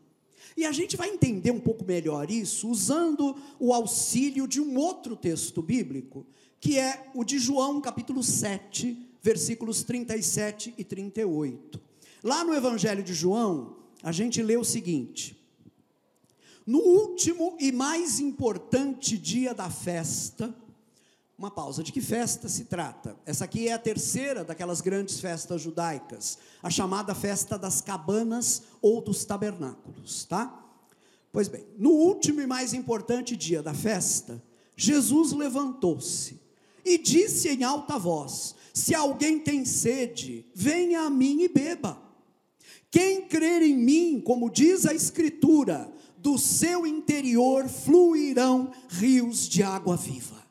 [0.54, 5.16] E a gente vai entender um pouco melhor isso usando o auxílio de um outro
[5.16, 6.26] texto bíblico,
[6.66, 11.80] que é o de João, capítulo 7, versículos 37 e 38.
[12.24, 15.40] Lá no Evangelho de João, a gente lê o seguinte:
[16.66, 20.52] No último e mais importante dia da festa,
[21.38, 23.16] uma pausa, de que festa se trata?
[23.24, 29.00] Essa aqui é a terceira daquelas grandes festas judaicas, a chamada festa das cabanas ou
[29.00, 30.66] dos tabernáculos, tá?
[31.30, 34.42] Pois bem, no último e mais importante dia da festa,
[34.76, 36.44] Jesus levantou-se
[36.86, 42.00] e disse em alta voz: Se alguém tem sede, venha a mim e beba.
[42.90, 49.96] Quem crer em mim, como diz a Escritura, do seu interior fluirão rios de água
[49.96, 50.44] viva.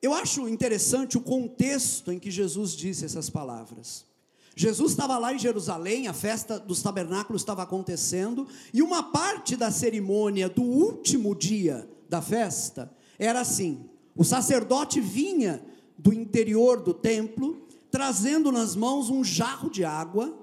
[0.00, 4.06] Eu acho interessante o contexto em que Jesus disse essas palavras.
[4.54, 9.70] Jesus estava lá em Jerusalém, a festa dos tabernáculos estava acontecendo, e uma parte da
[9.70, 15.62] cerimônia do último dia da festa era assim: o sacerdote vinha
[15.96, 17.56] do interior do templo,
[17.88, 20.36] trazendo nas mãos um jarro de água,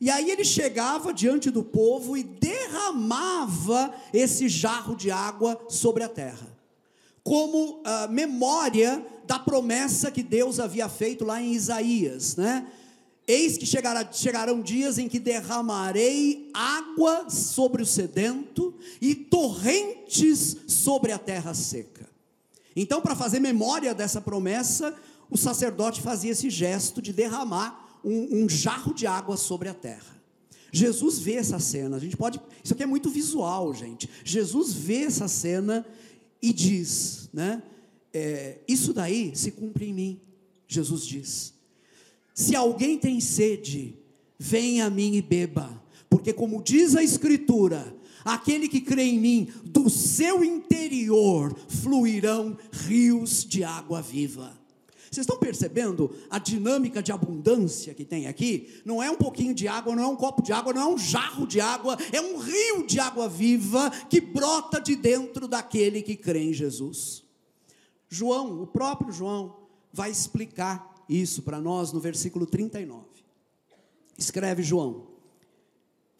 [0.00, 6.08] e aí ele chegava diante do povo e derramava esse jarro de água sobre a
[6.08, 6.58] terra,
[7.22, 12.66] como uh, memória da promessa que Deus havia feito lá em Isaías, né?
[13.28, 21.12] Eis que chegará, chegarão dias em que derramarei água sobre o sedento e torrentes sobre
[21.12, 22.09] a terra seca.
[22.80, 24.96] Então, para fazer memória dessa promessa,
[25.28, 30.18] o sacerdote fazia esse gesto de derramar um, um, jarro de água sobre a terra.
[30.72, 32.40] Jesus vê essa cena, a gente pode.
[32.64, 34.08] Isso aqui é muito visual, gente.
[34.24, 35.84] Jesus vê essa cena
[36.40, 37.62] e diz, né?
[38.14, 40.20] É, isso daí se cumpre em mim,
[40.66, 41.52] Jesus diz.
[42.32, 43.94] Se alguém tem sede,
[44.38, 49.52] venha a mim e beba, porque, como diz a Escritura, Aquele que crê em mim,
[49.64, 54.60] do seu interior fluirão rios de água viva.
[55.10, 58.80] Vocês estão percebendo a dinâmica de abundância que tem aqui?
[58.84, 60.98] Não é um pouquinho de água, não é um copo de água, não é um
[60.98, 66.14] jarro de água, é um rio de água viva que brota de dentro daquele que
[66.14, 67.24] crê em Jesus.
[68.08, 69.56] João, o próprio João,
[69.92, 73.04] vai explicar isso para nós no versículo 39.
[74.16, 75.08] Escreve João: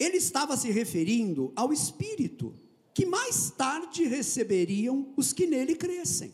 [0.01, 2.55] ele estava se referindo ao Espírito,
[2.91, 6.33] que mais tarde receberiam os que nele crescem.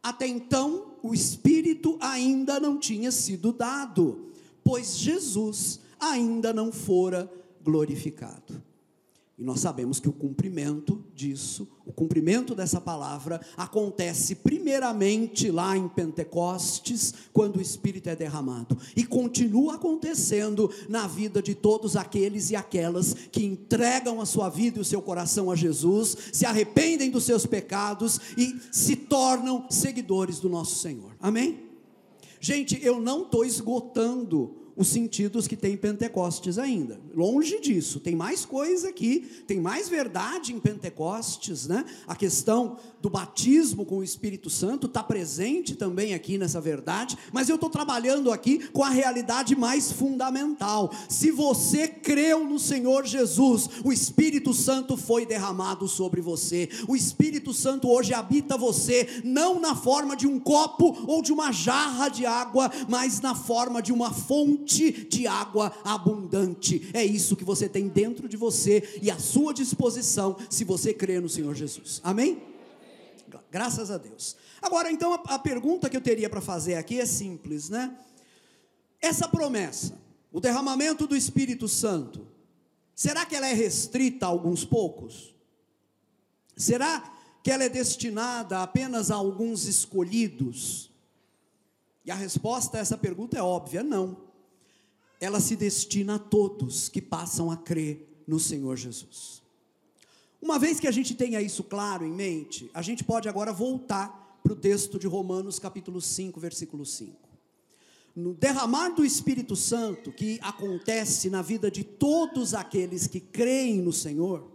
[0.00, 4.30] Até então, o Espírito ainda não tinha sido dado,
[4.62, 7.28] pois Jesus ainda não fora
[7.62, 8.62] glorificado.
[9.36, 15.88] E nós sabemos que o cumprimento disso, o cumprimento dessa palavra, acontece primeiramente lá em
[15.88, 22.56] Pentecostes, quando o Espírito é derramado, e continua acontecendo na vida de todos aqueles e
[22.56, 27.24] aquelas que entregam a sua vida e o seu coração a Jesus, se arrependem dos
[27.24, 31.12] seus pecados e se tornam seguidores do nosso Senhor.
[31.18, 31.64] Amém?
[32.38, 37.00] Gente, eu não estou esgotando os sentidos que tem Pentecostes ainda.
[37.14, 41.84] Longe disso, tem mais coisa aqui, tem mais verdade em Pentecostes, né?
[42.06, 47.48] A questão do batismo com o Espírito Santo está presente também aqui nessa verdade, mas
[47.48, 50.90] eu estou trabalhando aqui com a realidade mais fundamental.
[51.08, 56.68] Se você creu no Senhor Jesus, o Espírito Santo foi derramado sobre você.
[56.88, 61.52] O Espírito Santo hoje habita você, não na forma de um copo ou de uma
[61.52, 66.90] jarra de água, mas na forma de uma fonte fonte de água abundante.
[66.92, 71.20] É isso que você tem dentro de você e à sua disposição, se você crê
[71.20, 72.00] no Senhor Jesus.
[72.02, 72.42] Amém?
[73.50, 74.36] Graças a Deus.
[74.60, 77.96] Agora, então, a, a pergunta que eu teria para fazer aqui é simples, né?
[79.00, 79.96] Essa promessa,
[80.32, 82.26] o derramamento do Espírito Santo,
[82.94, 85.34] será que ela é restrita a alguns poucos?
[86.56, 90.90] Será que ela é destinada apenas a alguns escolhidos?
[92.04, 94.23] E a resposta a essa pergunta é óbvia: não
[95.24, 99.42] ela se destina a todos que passam a crer no Senhor Jesus.
[100.40, 104.38] Uma vez que a gente tenha isso claro em mente, a gente pode agora voltar
[104.42, 107.16] para o texto de Romanos, capítulo 5, versículo 5.
[108.14, 113.92] No derramar do Espírito Santo, que acontece na vida de todos aqueles que creem no
[113.92, 114.46] Senhor,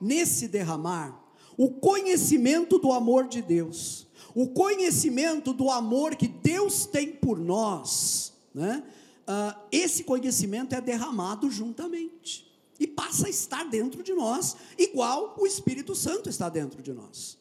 [0.00, 1.24] nesse derramar,
[1.56, 8.32] o conhecimento do amor de Deus, o conhecimento do amor que Deus tem por nós,
[8.52, 8.82] né?
[9.28, 15.46] Uh, esse conhecimento é derramado juntamente e passa a estar dentro de nós, igual o
[15.46, 17.38] Espírito Santo está dentro de nós.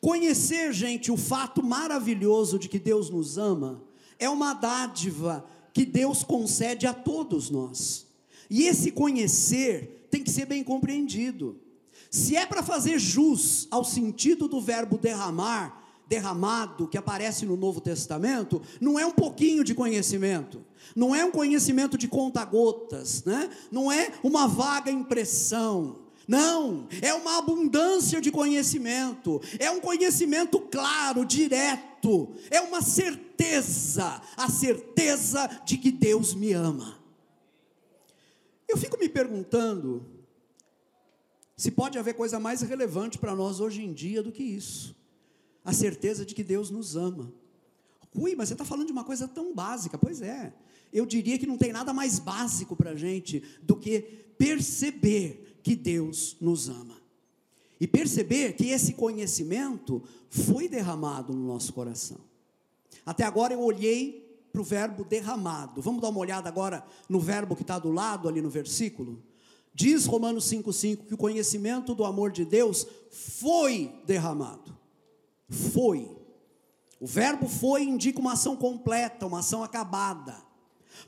[0.00, 3.82] Conhecer, gente, o fato maravilhoso de que Deus nos ama
[4.18, 8.06] é uma dádiva que Deus concede a todos nós.
[8.48, 11.60] E esse conhecer tem que ser bem compreendido.
[12.10, 17.80] Se é para fazer jus ao sentido do verbo derramar, derramado que aparece no Novo
[17.80, 20.64] Testamento, não é um pouquinho de conhecimento,
[20.94, 23.50] não é um conhecimento de conta-gotas, né?
[23.70, 26.06] não é uma vaga impressão.
[26.28, 34.50] Não, é uma abundância de conhecimento, é um conhecimento claro, direto, é uma certeza, a
[34.50, 36.98] certeza de que Deus me ama.
[38.66, 40.04] Eu fico me perguntando
[41.56, 44.96] se pode haver coisa mais relevante para nós hoje em dia do que isso
[45.66, 47.32] a certeza de que Deus nos ama.
[48.14, 49.98] Ui, mas você está falando de uma coisa tão básica.
[49.98, 50.54] Pois é,
[50.92, 54.00] eu diria que não tem nada mais básico para a gente do que
[54.38, 56.96] perceber que Deus nos ama.
[57.80, 62.20] E perceber que esse conhecimento foi derramado no nosso coração.
[63.04, 65.82] Até agora eu olhei para o verbo derramado.
[65.82, 69.20] Vamos dar uma olhada agora no verbo que está do lado ali no versículo?
[69.74, 74.85] Diz Romanos 5,5 que o conhecimento do amor de Deus foi derramado.
[75.48, 76.16] Foi.
[77.00, 80.36] O verbo foi indica uma ação completa, uma ação acabada.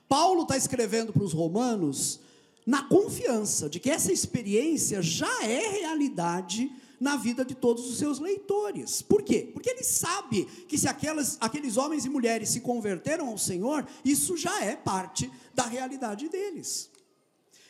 [0.09, 2.21] Paulo está escrevendo para os romanos
[2.67, 6.71] na confiança de que essa experiência já é realidade
[7.01, 9.01] na vida de todos os seus leitores.
[9.01, 9.51] Por quê?
[9.53, 14.37] Porque ele sabe que se aquelas, aqueles homens e mulheres se converteram ao Senhor, isso
[14.37, 16.91] já é parte da realidade deles.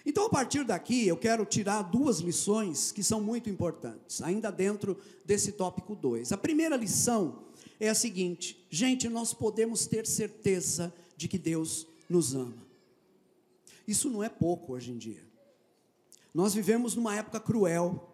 [0.08, 4.96] Então, a partir daqui, eu quero tirar duas lições que são muito importantes, ainda dentro
[5.22, 6.32] desse tópico 2.
[6.32, 7.40] A primeira lição
[7.78, 12.56] é a seguinte: gente, nós podemos ter certeza de que Deus nos ama.
[13.86, 15.22] Isso não é pouco hoje em dia.
[16.32, 18.08] Nós vivemos numa época cruel,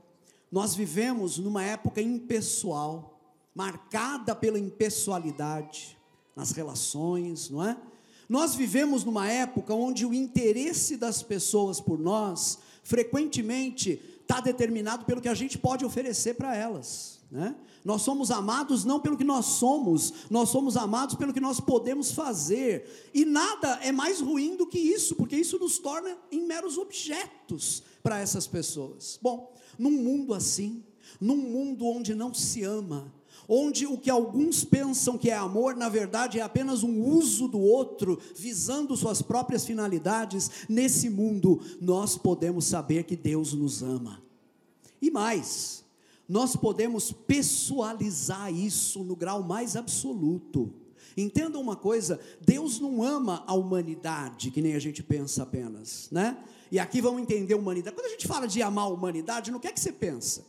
[0.51, 3.21] nós vivemos numa época impessoal,
[3.55, 5.97] marcada pela impessoalidade
[6.35, 7.81] nas relações, não é?
[8.29, 15.21] Nós vivemos numa época onde o interesse das pessoas por nós, frequentemente, está determinado pelo
[15.21, 17.21] que a gente pode oferecer para elas.
[17.31, 17.55] Né?
[17.85, 22.13] Nós somos amados não pelo que nós somos, nós somos amados pelo que nós podemos
[22.13, 23.11] fazer.
[23.13, 27.83] E nada é mais ruim do que isso, porque isso nos torna em meros objetos
[28.03, 29.19] para essas pessoas.
[29.21, 30.83] Bom, num mundo assim,
[31.21, 33.13] num mundo onde não se ama,
[33.49, 37.61] onde o que alguns pensam que é amor, na verdade é apenas um uso do
[37.61, 44.23] outro, visando suas próprias finalidades, nesse mundo nós podemos saber que Deus nos ama.
[45.01, 45.85] E mais,
[46.29, 50.73] nós podemos pessoalizar isso no grau mais absoluto.
[51.17, 56.37] Entenda uma coisa: Deus não ama a humanidade, que nem a gente pensa apenas, né?
[56.73, 57.95] E aqui vamos entender humanidade.
[57.95, 60.45] Quando a gente fala de amar a humanidade, no que é que você pensa?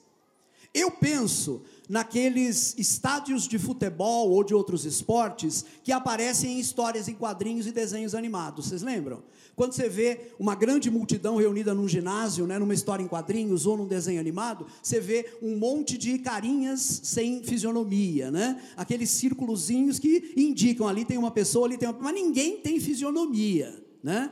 [0.75, 7.13] Eu penso naqueles estádios de futebol ou de outros esportes que aparecem em histórias em
[7.13, 8.67] quadrinhos e desenhos animados.
[8.67, 9.23] Vocês lembram?
[9.55, 13.77] Quando você vê uma grande multidão reunida num ginásio, né, numa história em quadrinhos ou
[13.77, 18.61] num desenho animado, você vê um monte de carinhas sem fisionomia, né?
[18.75, 23.81] Aqueles círculozinhos que indicam ali tem uma pessoa, ali tem uma, mas ninguém tem fisionomia,
[24.03, 24.29] né?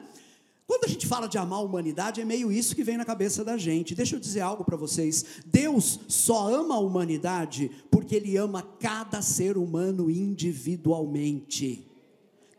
[0.84, 3.41] Quando a gente fala de amar a humanidade, é meio isso que vem na cabeça
[3.41, 3.95] da gente.
[3.95, 5.23] Deixa eu dizer algo para vocês.
[5.45, 11.92] Deus só ama a humanidade porque Ele ama cada ser humano individualmente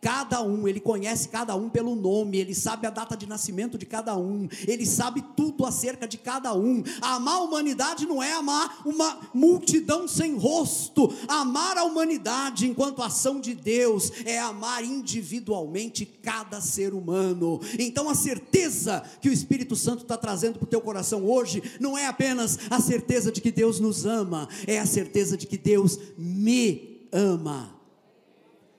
[0.05, 3.87] cada um, ele conhece cada um pelo nome, ele sabe a data de nascimento de
[3.87, 6.85] cada um, ele sabe tudo acerca de cada um.
[7.01, 13.41] Amar a humanidade não é amar uma multidão sem rosto, amar a humanidade enquanto ação
[13.41, 17.59] de Deus é amar individualmente cada ser humano.
[17.79, 21.97] Então a certeza que o Espírito Santo está trazendo para o teu coração hoje não
[21.97, 25.99] é apenas a certeza de que Deus nos ama, é a certeza de que Deus
[26.19, 27.84] me ama.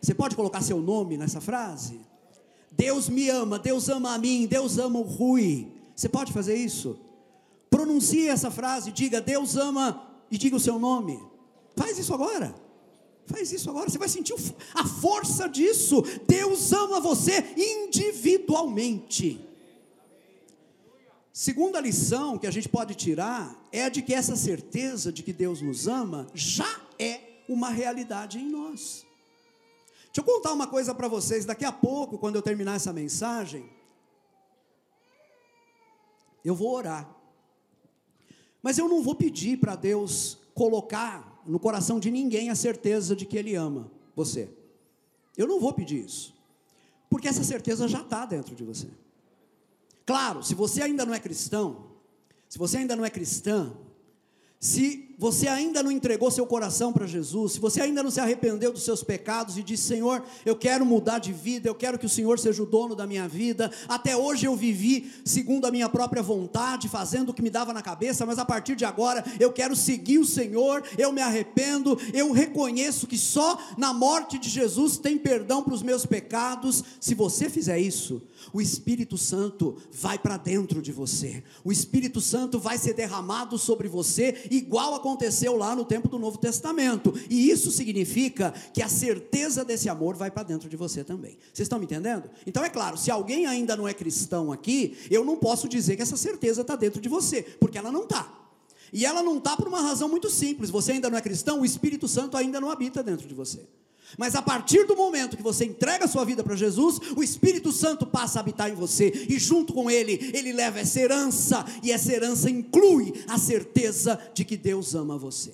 [0.06, 2.00] Você pode colocar seu nome nessa frase?
[2.72, 5.68] Deus me ama, Deus ama a mim, Deus ama o Rui.
[5.96, 7.00] Você pode fazer isso?
[7.72, 11.20] Pronuncie essa frase, diga Deus ama e diga o seu nome.
[11.76, 12.54] Faz isso agora.
[13.26, 14.36] Faz isso agora, você vai sentir
[14.76, 16.04] a força disso.
[16.28, 19.44] Deus ama você individualmente.
[21.34, 25.64] Segunda lição que a gente pode tirar é de que essa certeza de que Deus
[25.64, 29.04] nos ama já é uma realidade em nós.
[30.16, 31.44] Deixa eu contar uma coisa para vocês.
[31.44, 33.70] Daqui a pouco, quando eu terminar essa mensagem,
[36.42, 37.14] eu vou orar.
[38.64, 43.26] Mas eu não vou pedir para Deus colocar no coração de ninguém a certeza de
[43.26, 44.50] que Ele ama você.
[45.36, 46.34] Eu não vou pedir isso.
[47.10, 48.88] Porque essa certeza já está dentro de você.
[50.06, 51.92] Claro, se você ainda não é cristão,
[52.48, 53.76] se você ainda não é cristã,
[54.62, 58.72] se você ainda não entregou seu coração para Jesus, se você ainda não se arrependeu
[58.72, 62.10] dos seus pecados e disse: Senhor, eu quero mudar de vida, eu quero que o
[62.10, 63.72] Senhor seja o dono da minha vida.
[63.88, 67.82] Até hoje eu vivi segundo a minha própria vontade, fazendo o que me dava na
[67.82, 72.32] cabeça, mas a partir de agora eu quero seguir o Senhor, eu me arrependo, eu
[72.32, 76.84] reconheço que só na morte de Jesus tem perdão para os meus pecados.
[77.00, 82.60] Se você fizer isso, o Espírito Santo vai para dentro de você, o Espírito Santo
[82.60, 87.14] vai ser derramado sobre você, igual a aconteceu lá no tempo do Novo Testamento.
[87.30, 91.38] E isso significa que a certeza desse amor vai para dentro de você também.
[91.54, 92.30] Vocês estão me entendendo?
[92.48, 96.02] Então é claro, se alguém ainda não é cristão aqui, eu não posso dizer que
[96.02, 98.42] essa certeza está dentro de você, porque ela não está.
[98.92, 100.70] E ela não está por uma razão muito simples.
[100.70, 103.68] Você ainda não é cristão, o Espírito Santo ainda não habita dentro de você.
[104.18, 107.72] Mas a partir do momento que você entrega a sua vida para Jesus, o Espírito
[107.72, 111.92] Santo passa a habitar em você, e junto com ele, ele leva essa herança, e
[111.92, 115.54] essa herança inclui a certeza de que Deus ama você.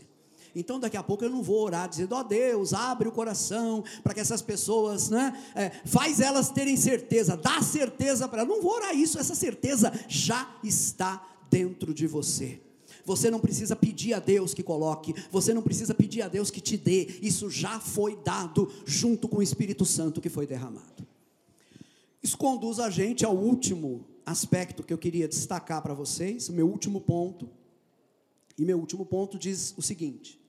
[0.56, 3.84] Então, daqui a pouco eu não vou orar dizendo, ó oh, Deus, abre o coração
[4.04, 8.54] para que essas pessoas, né, é, faz elas terem certeza, dá certeza para elas.
[8.54, 12.60] Não vou orar isso, essa certeza já está dentro de você.
[13.06, 16.62] Você não precisa pedir a Deus que coloque, você não precisa pedir a Deus que
[16.62, 21.08] te dê, isso já foi dado junto com o Espírito Santo que foi derramado.
[22.22, 26.68] Isso conduz a gente ao último aspecto que eu queria destacar para vocês, o meu
[26.70, 27.50] último ponto.
[28.58, 30.40] E meu último ponto diz o seguinte: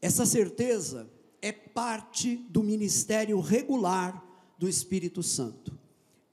[0.00, 1.08] essa certeza
[1.40, 4.24] é parte do ministério regular
[4.58, 5.78] do Espírito Santo,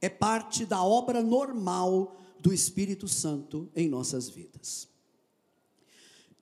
[0.02, 4.88] é parte da obra normal do Espírito Santo em nossas vidas.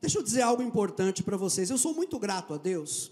[0.02, 1.70] Deixa eu dizer algo importante para vocês.
[1.70, 3.12] Eu sou muito grato a Deus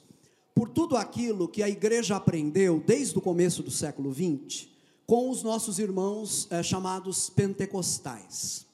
[0.55, 4.67] por tudo aquilo que a igreja aprendeu desde o começo do século XX
[5.05, 8.65] com os nossos irmãos é, chamados pentecostais.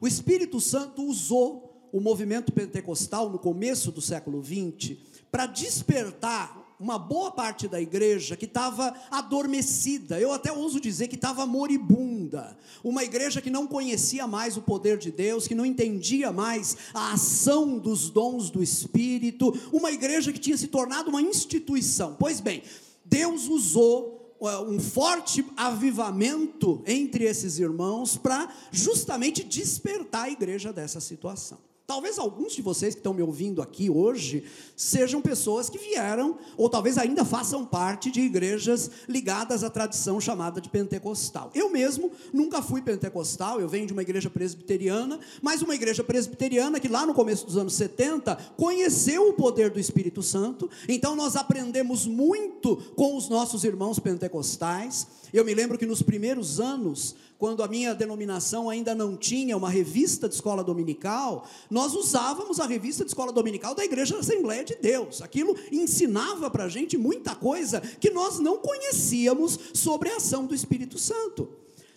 [0.00, 4.96] O Espírito Santo usou o movimento pentecostal no começo do século XX
[5.30, 11.14] para despertar uma boa parte da igreja que estava adormecida, eu até ouso dizer que
[11.14, 12.56] estava moribunda.
[12.82, 17.12] Uma igreja que não conhecia mais o poder de Deus, que não entendia mais a
[17.12, 22.16] ação dos dons do Espírito, uma igreja que tinha se tornado uma instituição.
[22.18, 22.62] Pois bem,
[23.04, 31.00] Deus usou uh, um forte avivamento entre esses irmãos para justamente despertar a igreja dessa
[31.00, 31.58] situação.
[31.86, 36.70] Talvez alguns de vocês que estão me ouvindo aqui hoje sejam pessoas que vieram, ou
[36.70, 41.50] talvez ainda façam parte de igrejas ligadas à tradição chamada de pentecostal.
[41.54, 46.80] Eu mesmo nunca fui pentecostal, eu venho de uma igreja presbiteriana, mas uma igreja presbiteriana
[46.80, 51.36] que lá no começo dos anos 70 conheceu o poder do Espírito Santo, então nós
[51.36, 55.06] aprendemos muito com os nossos irmãos pentecostais.
[55.34, 57.14] Eu me lembro que nos primeiros anos
[57.44, 62.64] quando a minha denominação ainda não tinha uma revista de escola dominical, nós usávamos a
[62.64, 65.20] revista de escola dominical da Igreja da Assembleia de Deus.
[65.20, 70.54] Aquilo ensinava para a gente muita coisa que nós não conhecíamos sobre a ação do
[70.54, 71.50] Espírito Santo.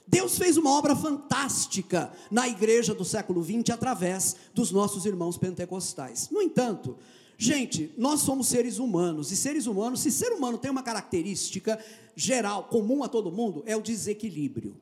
[0.06, 6.28] Deus fez uma obra fantástica na igreja do século XX através dos nossos irmãos pentecostais.
[6.30, 6.98] No entanto,
[7.38, 11.80] gente, nós somos seres humanos, e seres humanos, se ser humano tem uma característica
[12.18, 14.76] geral, comum a todo mundo, é o desequilíbrio.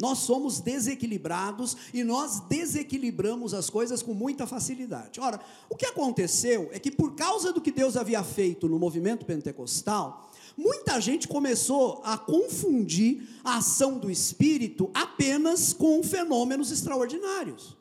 [0.00, 5.20] Nós somos desequilibrados e nós desequilibramos as coisas com muita facilidade.
[5.20, 5.38] Ora,
[5.68, 10.30] o que aconteceu é que, por causa do que Deus havia feito no movimento pentecostal,
[10.56, 17.79] muita gente começou a confundir a ação do Espírito apenas com fenômenos extraordinários.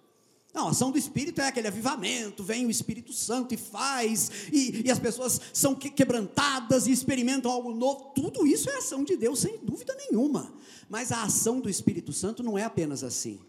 [0.59, 4.81] Não, a ação do Espírito é aquele avivamento, vem o Espírito Santo e faz, e,
[4.85, 8.11] e as pessoas são quebrantadas e experimentam algo novo.
[8.13, 10.53] Tudo isso é ação de Deus, sem dúvida nenhuma.
[10.89, 13.39] Mas a ação do Espírito Santo não é apenas assim.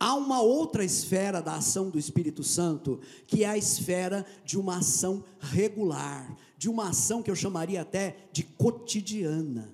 [0.00, 4.78] Há uma outra esfera da ação do Espírito Santo, que é a esfera de uma
[4.78, 9.72] ação regular, de uma ação que eu chamaria até de cotidiana.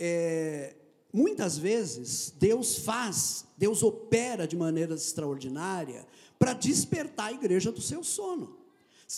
[0.00, 0.74] É,
[1.12, 6.06] muitas vezes, Deus faz, Deus opera de maneira extraordinária
[6.38, 8.56] para despertar a igreja do seu sono.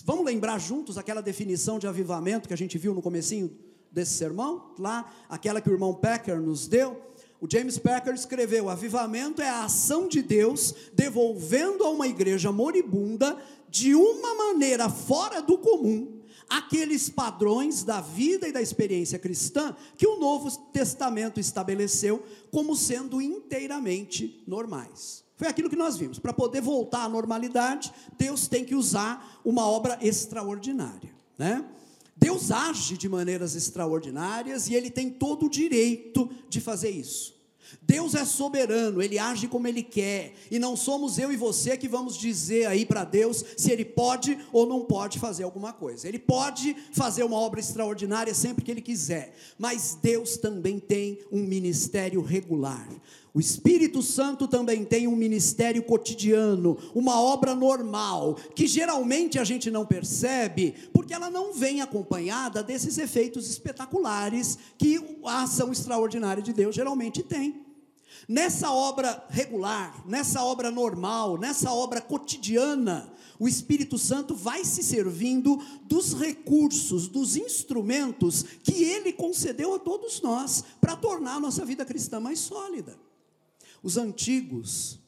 [0.04, 3.50] Vamos lembrar juntos aquela definição de avivamento que a gente viu no comecinho
[3.90, 7.10] desse sermão, lá, aquela que o irmão Packer nos deu,
[7.40, 13.36] o James Packer escreveu: avivamento é a ação de Deus devolvendo a uma igreja moribunda,
[13.68, 16.19] de uma maneira fora do comum,
[16.50, 23.22] aqueles padrões da vida e da experiência cristã que o Novo Testamento estabeleceu como sendo
[23.22, 25.24] inteiramente normais.
[25.36, 26.18] Foi aquilo que nós vimos.
[26.18, 31.64] Para poder voltar à normalidade, Deus tem que usar uma obra extraordinária, né?
[32.14, 37.39] Deus age de maneiras extraordinárias e Ele tem todo o direito de fazer isso.
[37.82, 41.88] Deus é soberano, Ele age como Ele quer, e não somos eu e você que
[41.88, 46.08] vamos dizer aí para Deus se Ele pode ou não pode fazer alguma coisa.
[46.08, 51.42] Ele pode fazer uma obra extraordinária sempre que Ele quiser, mas Deus também tem um
[51.42, 52.88] ministério regular.
[53.32, 59.70] O Espírito Santo também tem um ministério cotidiano, uma obra normal, que geralmente a gente
[59.70, 66.52] não percebe, porque ela não vem acompanhada desses efeitos espetaculares que a ação extraordinária de
[66.52, 67.64] Deus geralmente tem.
[68.28, 75.56] Nessa obra regular, nessa obra normal, nessa obra cotidiana, o Espírito Santo vai se servindo
[75.84, 81.84] dos recursos, dos instrumentos que ele concedeu a todos nós para tornar a nossa vida
[81.84, 83.09] cristã mais sólida.
[83.82, 85.00] Os antigos,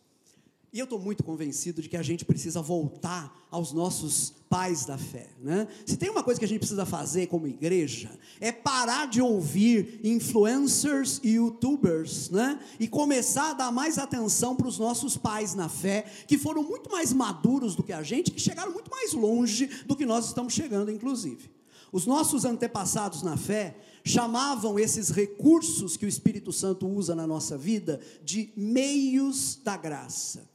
[0.72, 4.96] e eu estou muito convencido de que a gente precisa voltar aos nossos pais da
[4.96, 5.28] fé.
[5.38, 5.68] Né?
[5.84, 8.10] Se tem uma coisa que a gente precisa fazer como igreja,
[8.40, 12.58] é parar de ouvir influencers e youtubers né?
[12.80, 16.90] e começar a dar mais atenção para os nossos pais na fé, que foram muito
[16.90, 20.54] mais maduros do que a gente, que chegaram muito mais longe do que nós estamos
[20.54, 21.50] chegando, inclusive.
[21.92, 27.58] Os nossos antepassados na fé chamavam esses recursos que o Espírito Santo usa na nossa
[27.58, 30.50] vida de meios da graça.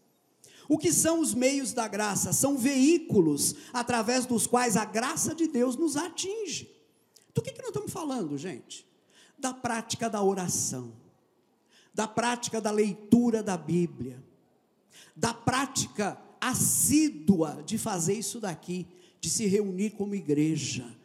[0.67, 2.33] O que são os meios da graça?
[2.33, 6.69] São veículos através dos quais a graça de Deus nos atinge.
[7.33, 8.85] Do que, que nós estamos falando, gente?
[9.37, 10.91] Da prática da oração,
[11.93, 14.21] da prática da leitura da Bíblia,
[15.15, 18.87] da prática assídua de fazer isso daqui,
[19.21, 20.96] de se reunir como igreja,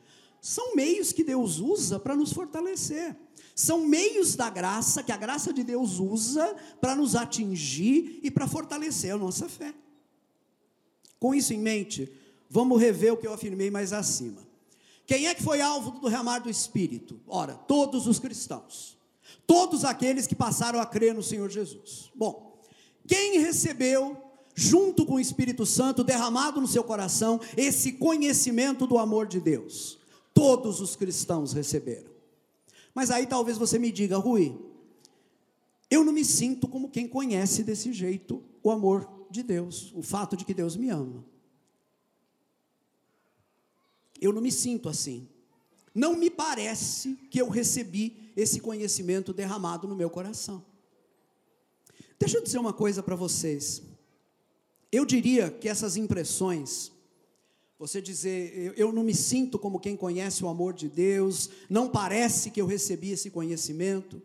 [0.42, 3.16] são meios que Deus usa para nos fortalecer.
[3.54, 8.48] São meios da graça que a graça de Deus usa para nos atingir e para
[8.48, 9.72] fortalecer a nossa fé.
[11.20, 12.12] Com isso em mente,
[12.50, 14.44] vamos rever o que eu afirmei mais acima.
[15.06, 17.20] Quem é que foi alvo do derramar do Espírito?
[17.28, 18.98] Ora, todos os cristãos.
[19.46, 22.10] Todos aqueles que passaram a crer no Senhor Jesus.
[22.16, 22.60] Bom,
[23.06, 24.16] quem recebeu,
[24.56, 30.01] junto com o Espírito Santo, derramado no seu coração, esse conhecimento do amor de Deus?
[30.34, 32.10] Todos os cristãos receberam.
[32.94, 34.58] Mas aí talvez você me diga, Rui,
[35.90, 40.36] eu não me sinto como quem conhece desse jeito o amor de Deus, o fato
[40.36, 41.24] de que Deus me ama.
[44.20, 45.28] Eu não me sinto assim.
[45.94, 50.64] Não me parece que eu recebi esse conhecimento derramado no meu coração.
[52.18, 53.82] Deixa eu dizer uma coisa para vocês.
[54.90, 56.92] Eu diria que essas impressões,
[57.82, 62.52] você dizer, eu, não me sinto como quem conhece o amor de Deus, não parece
[62.52, 64.22] que eu recebi esse conhecimento.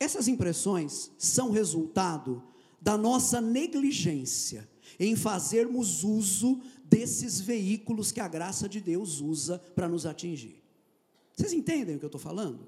[0.00, 2.42] Essas impressões são resultado
[2.80, 4.68] da nossa negligência
[4.98, 10.60] em fazermos uso desses veículos que a graça de Deus usa para nos atingir.
[11.36, 12.66] Vocês entendem o que eu estou falando?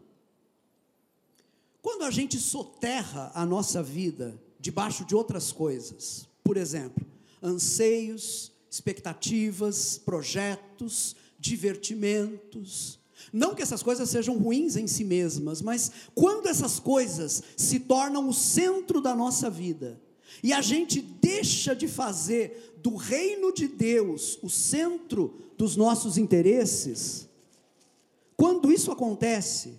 [1.81, 7.05] Quando a gente soterra a nossa vida debaixo de outras coisas, por exemplo,
[7.43, 12.99] anseios, expectativas, projetos, divertimentos,
[13.31, 18.27] não que essas coisas sejam ruins em si mesmas, mas quando essas coisas se tornam
[18.27, 20.01] o centro da nossa vida,
[20.43, 27.29] e a gente deixa de fazer do reino de Deus o centro dos nossos interesses,
[28.35, 29.79] quando isso acontece,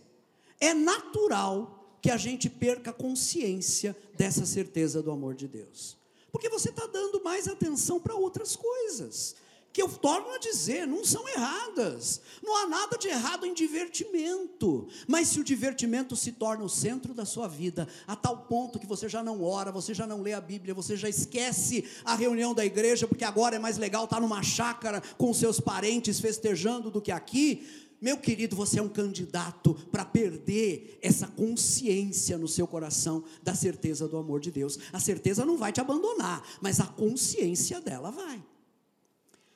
[0.60, 5.98] é natural que a gente perca consciência dessa certeza do amor de Deus.
[6.34, 9.36] Porque você está dando mais atenção para outras coisas
[9.74, 12.22] que eu torno a dizer, não são erradas.
[12.44, 14.88] Não há nada de errado em divertimento.
[15.08, 18.86] Mas se o divertimento se torna o centro da sua vida, a tal ponto que
[18.86, 22.54] você já não ora, você já não lê a Bíblia, você já esquece a reunião
[22.54, 27.02] da igreja, porque agora é mais legal estar numa chácara com seus parentes festejando do
[27.02, 27.68] que aqui.
[28.04, 34.10] Meu querido, você é um candidato para perder essa consciência no seu coração da certeza
[34.10, 34.78] do amor de Deus.
[34.92, 38.44] A certeza não vai te abandonar, mas a consciência dela vai.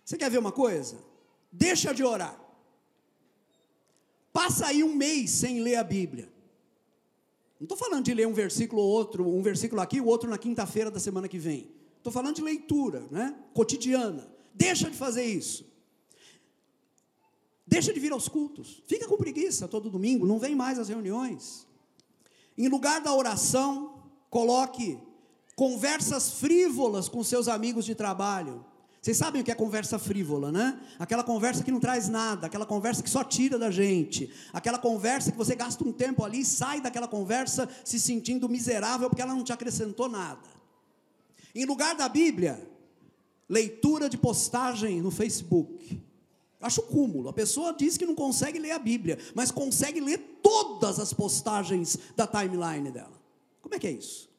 [0.06, 0.96] Você quer ver uma coisa?
[1.52, 2.40] Deixa de orar.
[4.32, 6.32] Passa aí um mês sem ler a Bíblia.
[7.60, 10.38] Não estou falando de ler um versículo ou outro, um versículo aqui, o outro na
[10.38, 11.70] quinta-feira da semana que vem.
[11.98, 13.36] Estou falando de leitura, né?
[13.54, 14.26] Cotidiana.
[14.54, 15.67] Deixa de fazer isso.
[17.68, 18.82] Deixa de vir aos cultos.
[18.88, 21.68] Fica com preguiça todo domingo, não vem mais às reuniões.
[22.58, 24.98] Em lugar da oração, coloque
[25.56, 28.66] conversas frívolas com seus amigos de trabalho.
[29.02, 30.80] Vocês sabem o que é conversa frívola, né?
[30.98, 35.32] Aquela conversa que não traz nada, aquela conversa que só tira da gente, aquela conversa
[35.32, 39.36] que você gasta um tempo ali e sai daquela conversa se sentindo miserável porque ela
[39.36, 40.48] não te acrescentou nada.
[41.54, 42.70] Em lugar da Bíblia,
[43.48, 46.02] leitura de postagem no Facebook.
[46.60, 47.30] Acho cúmulo.
[47.30, 51.98] A pessoa diz que não consegue ler a Bíblia, mas consegue ler todas as postagens
[52.16, 53.22] da timeline dela.
[53.62, 54.30] Como é que é isso?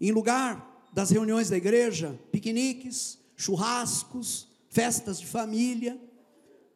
[0.00, 6.00] Em lugar das reuniões da igreja, piqueniques, churrascos, festas de família.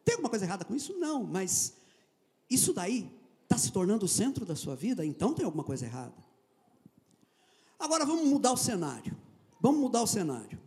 [0.05, 0.97] Tem alguma coisa errada com isso?
[0.97, 1.73] Não, mas
[2.49, 3.11] isso daí
[3.43, 6.15] está se tornando o centro da sua vida, então tem alguma coisa errada.
[7.77, 9.17] Agora vamos mudar o cenário.
[9.59, 10.59] Vamos mudar o cenário.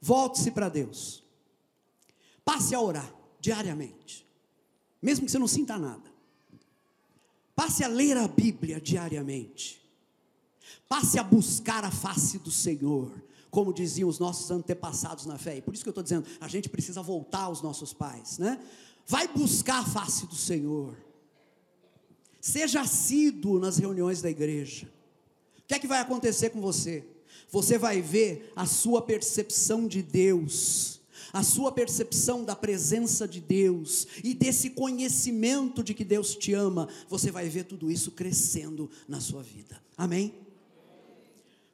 [0.00, 1.19] Volte-se para Deus.
[2.50, 4.26] Passe a orar diariamente,
[5.00, 6.10] mesmo que você não sinta nada.
[7.54, 9.80] Passe a ler a Bíblia diariamente.
[10.88, 13.12] Passe a buscar a face do Senhor,
[13.52, 15.58] como diziam os nossos antepassados na fé.
[15.58, 18.60] E por isso que eu estou dizendo, a gente precisa voltar aos nossos pais, né?
[19.06, 20.96] Vai buscar a face do Senhor.
[22.40, 24.92] Seja assíduo nas reuniões da igreja.
[25.56, 27.06] O que é que vai acontecer com você?
[27.48, 30.99] Você vai ver a sua percepção de Deus,
[31.32, 36.88] a sua percepção da presença de Deus e desse conhecimento de que Deus te ama,
[37.08, 39.80] você vai ver tudo isso crescendo na sua vida.
[39.96, 40.34] Amém?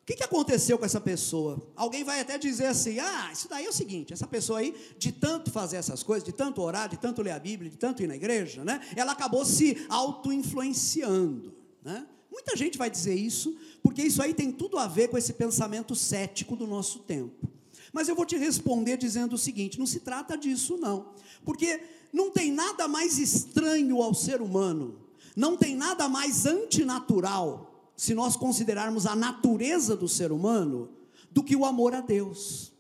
[0.02, 1.61] O que, que aconteceu com essa pessoa?
[1.74, 5.11] Alguém vai até dizer assim: ah, isso daí é o seguinte, essa pessoa aí, de
[5.11, 8.07] tanto fazer essas coisas, de tanto orar, de tanto ler a Bíblia, de tanto ir
[8.07, 8.80] na igreja, né?
[8.94, 11.52] Ela acabou se auto-influenciando,
[11.82, 12.07] né?
[12.30, 15.96] Muita gente vai dizer isso, porque isso aí tem tudo a ver com esse pensamento
[15.96, 17.48] cético do nosso tempo.
[17.97, 21.14] Mas eu vou te responder dizendo o seguinte: não se trata disso, não.
[21.47, 21.80] Porque
[22.12, 25.01] não tem nada mais estranho ao ser humano,
[25.34, 30.90] não tem nada mais antinatural se nós considerarmos a natureza do ser humano,
[31.30, 32.70] do que o amor a Deus.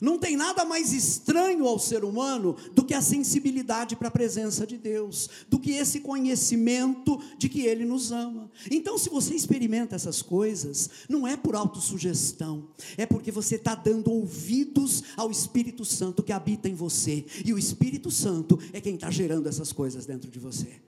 [0.00, 4.66] Não tem nada mais estranho ao ser humano do que a sensibilidade para a presença
[4.66, 8.50] de Deus, do que esse conhecimento de que Ele nos ama.
[8.70, 14.10] Então, se você experimenta essas coisas, não é por autossugestão, é porque você está dando
[14.10, 19.10] ouvidos ao Espírito Santo que habita em você, e o Espírito Santo é quem está
[19.10, 20.80] gerando essas coisas dentro de você.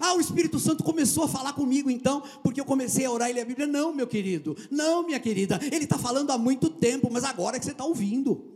[0.00, 3.32] Ah, o Espírito Santo começou a falar comigo então, porque eu comecei a orar e
[3.32, 3.66] ler a Bíblia.
[3.66, 7.58] Não, meu querido, não, minha querida, ele está falando há muito tempo, mas agora é
[7.58, 8.55] que você está ouvindo.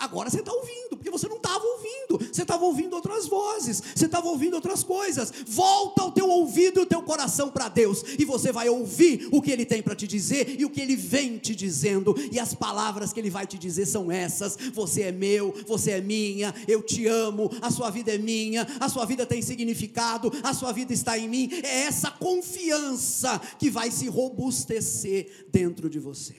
[0.00, 4.06] Agora você está ouvindo, porque você não estava ouvindo, você estava ouvindo outras vozes, você
[4.06, 5.30] estava ouvindo outras coisas.
[5.46, 9.42] Volta o teu ouvido e o teu coração para Deus, e você vai ouvir o
[9.42, 12.54] que Ele tem para te dizer e o que Ele vem te dizendo, e as
[12.54, 16.82] palavras que Ele vai te dizer são essas: Você é meu, você é minha, eu
[16.82, 20.94] te amo, a sua vida é minha, a sua vida tem significado, a sua vida
[20.94, 21.50] está em mim.
[21.62, 26.36] É essa confiança que vai se robustecer dentro de você.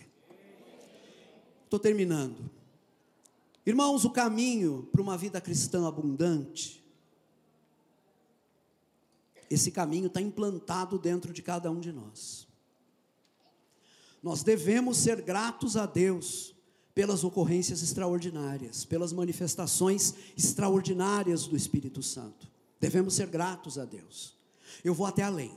[1.66, 2.61] Estou terminando.
[3.66, 6.84] Irmãos, o caminho para uma vida cristã abundante,
[9.50, 12.48] esse caminho está implantado dentro de cada um de nós.
[14.24, 16.56] Nós devemos ser gratos a Deus
[16.94, 22.50] pelas ocorrências extraordinárias, pelas manifestações extraordinárias do Espírito Santo.
[22.80, 24.36] Devemos ser gratos a Deus.
[24.84, 25.52] Eu vou até além.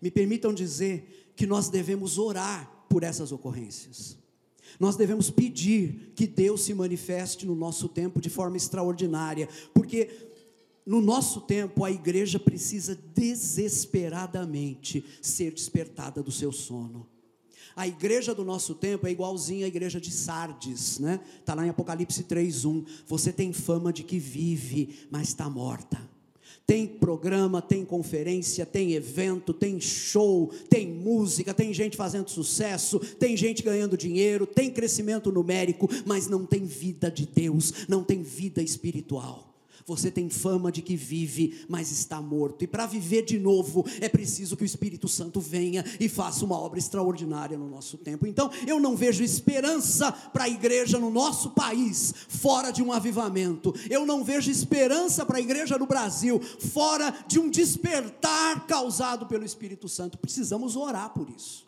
[0.00, 4.16] Me permitam dizer que nós devemos orar por essas ocorrências.
[4.78, 10.10] Nós devemos pedir que Deus se manifeste no nosso tempo de forma extraordinária, porque
[10.86, 17.06] no nosso tempo a igreja precisa desesperadamente ser despertada do seu sono.
[17.76, 21.20] A igreja do nosso tempo é igualzinha à igreja de Sardes, né?
[21.44, 22.84] Tá lá em Apocalipse 3:1.
[23.06, 26.07] Você tem fama de que vive, mas está morta.
[26.68, 33.34] Tem programa, tem conferência, tem evento, tem show, tem música, tem gente fazendo sucesso, tem
[33.38, 38.60] gente ganhando dinheiro, tem crescimento numérico, mas não tem vida de Deus, não tem vida
[38.60, 39.48] espiritual.
[39.88, 42.62] Você tem fama de que vive, mas está morto.
[42.62, 46.58] E para viver de novo, é preciso que o Espírito Santo venha e faça uma
[46.58, 48.26] obra extraordinária no nosso tempo.
[48.26, 53.74] Então, eu não vejo esperança para a igreja no nosso país, fora de um avivamento.
[53.88, 59.46] Eu não vejo esperança para a igreja no Brasil, fora de um despertar causado pelo
[59.46, 60.18] Espírito Santo.
[60.18, 61.66] Precisamos orar por isso.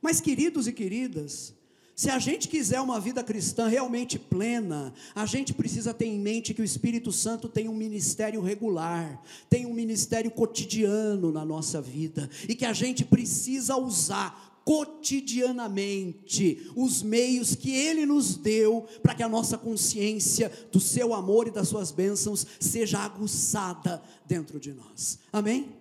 [0.00, 1.52] Mas, queridos e queridas,
[1.96, 6.52] se a gente quiser uma vida cristã realmente plena, a gente precisa ter em mente
[6.52, 9.18] que o Espírito Santo tem um ministério regular,
[9.48, 17.02] tem um ministério cotidiano na nossa vida, e que a gente precisa usar cotidianamente os
[17.02, 21.68] meios que Ele nos deu para que a nossa consciência do seu amor e das
[21.68, 25.18] suas bênçãos seja aguçada dentro de nós.
[25.32, 25.72] Amém?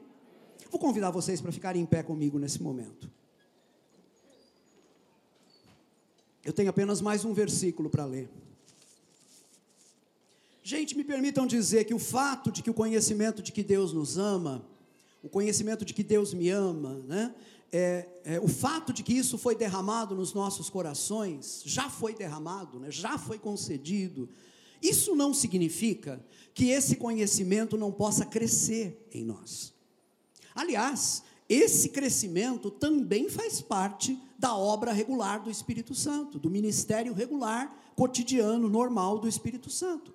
[0.72, 3.13] Vou convidar vocês para ficarem em pé comigo nesse momento.
[6.46, 8.30] Eu tenho apenas mais um versículo para ler.
[10.62, 14.20] Gente, me permitam dizer que o fato de que o conhecimento de que Deus nos
[14.20, 14.64] ama,
[15.24, 17.34] o conhecimento de que Deus me ama, né?
[17.72, 22.80] É, é, o fato de que isso foi derramado nos nossos corações, já foi derramado,
[22.80, 22.91] né?
[22.91, 24.30] já foi concedido,
[24.82, 26.24] isso não significa
[26.54, 29.74] que esse conhecimento não possa crescer em nós.
[30.54, 37.93] Aliás, esse crescimento também faz parte da obra regular do Espírito Santo, do ministério regular,
[37.96, 40.14] cotidiano, normal do Espírito Santo.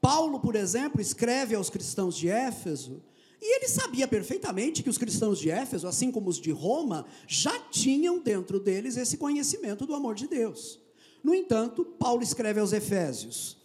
[0.00, 3.00] Paulo, por exemplo, escreve aos cristãos de Éfeso,
[3.40, 7.58] e ele sabia perfeitamente que os cristãos de Éfeso, assim como os de Roma, já
[7.70, 10.78] tinham dentro deles esse conhecimento do amor de Deus.
[11.22, 13.56] No entanto, Paulo escreve aos Efésios: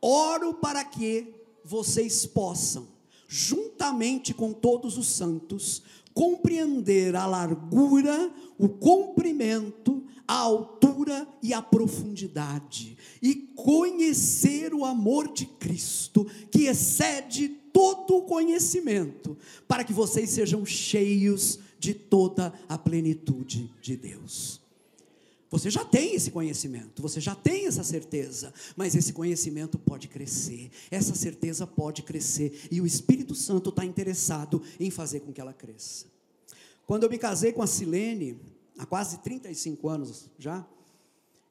[0.00, 2.86] Oro para que vocês possam,
[3.26, 5.82] juntamente com todos os santos,
[6.14, 15.44] compreender a largura, o comprimento, a altura e a profundidade, e conhecer o amor de
[15.44, 19.36] Cristo, que excede todo o conhecimento,
[19.66, 24.63] para que vocês sejam cheios de toda a plenitude de Deus.
[25.54, 30.68] Você já tem esse conhecimento, você já tem essa certeza, mas esse conhecimento pode crescer,
[30.90, 35.52] essa certeza pode crescer, e o Espírito Santo está interessado em fazer com que ela
[35.52, 36.06] cresça.
[36.84, 38.36] Quando eu me casei com a Silene,
[38.76, 40.66] há quase 35 anos já,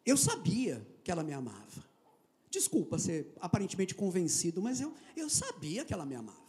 [0.06, 1.86] eu sabia que ela me amava.
[2.51, 6.43] Desculpa ser aparentemente convencido, mas eu, eu sabia que ela me amava.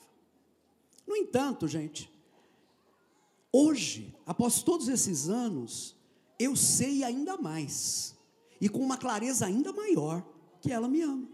[1.07, 2.11] No entanto, gente,
[3.53, 5.95] hoje, após todos esses anos,
[6.39, 8.15] eu sei ainda mais,
[8.61, 10.25] e com uma clareza ainda maior,
[10.61, 11.29] que ela me ama.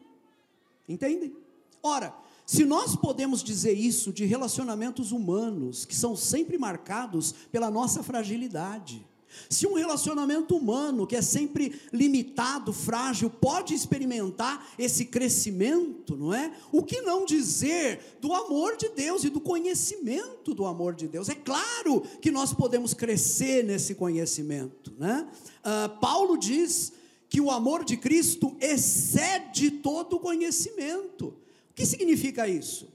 [0.88, 1.34] Entendem?
[1.82, 8.02] Ora, se nós podemos dizer isso de relacionamentos humanos, que são sempre marcados pela nossa
[8.02, 9.06] fragilidade,
[9.48, 16.52] se um relacionamento humano, que é sempre limitado, frágil, pode experimentar esse crescimento, não é?
[16.72, 21.28] O que não dizer do amor de Deus e do conhecimento do amor de Deus?
[21.28, 25.28] É claro que nós podemos crescer nesse conhecimento, né?
[25.60, 26.92] Uh, Paulo diz
[27.28, 31.26] que o amor de Cristo excede todo o conhecimento.
[31.26, 32.88] O que significa isso?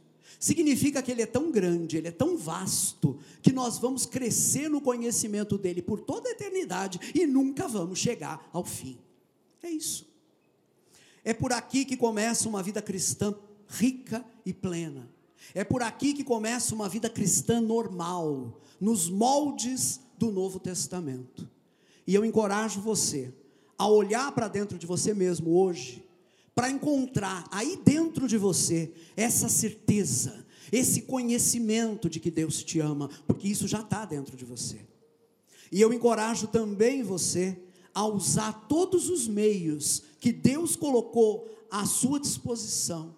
[0.45, 4.79] Significa que Ele é tão grande, Ele é tão vasto, que nós vamos crescer no
[4.79, 8.95] conhecimento dEle por toda a eternidade e nunca vamos chegar ao fim.
[9.63, 10.07] É isso.
[11.23, 13.33] É por aqui que começa uma vida cristã
[13.67, 15.09] rica e plena.
[15.55, 21.49] É por aqui que começa uma vida cristã normal, nos moldes do Novo Testamento.
[22.05, 23.33] E eu encorajo você
[23.79, 26.04] a olhar para dentro de você mesmo hoje
[26.55, 33.09] para encontrar aí dentro de você essa certeza, esse conhecimento de que Deus te ama,
[33.27, 34.79] porque isso já está dentro de você.
[35.69, 37.59] E eu encorajo também você
[37.93, 43.13] a usar todos os meios que Deus colocou à sua disposição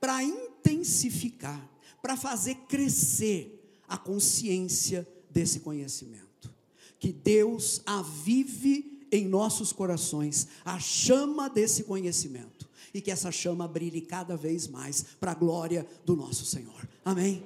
[0.00, 1.70] para intensificar,
[2.02, 6.52] para fazer crescer a consciência desse conhecimento.
[6.98, 12.59] Que Deus avive em nossos corações a chama desse conhecimento
[12.92, 16.88] e que essa chama brilhe cada vez mais para a glória do nosso Senhor.
[17.04, 17.42] Amém?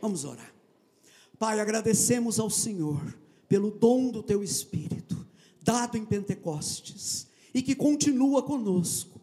[0.00, 0.52] Vamos orar.
[1.38, 3.00] Pai, agradecemos ao Senhor
[3.48, 5.26] pelo dom do teu Espírito,
[5.62, 9.15] dado em Pentecostes, e que continua conosco.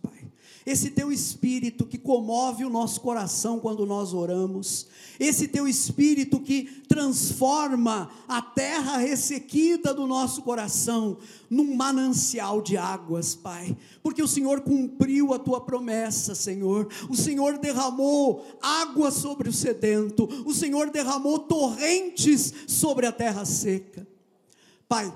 [0.65, 4.87] Esse teu espírito que comove o nosso coração quando nós oramos,
[5.19, 11.17] esse teu espírito que transforma a terra ressequida do nosso coração
[11.49, 16.87] num manancial de águas, Pai, porque o Senhor cumpriu a tua promessa, Senhor.
[17.09, 24.07] O Senhor derramou água sobre o sedento, o Senhor derramou torrentes sobre a terra seca.
[24.87, 25.11] Pai,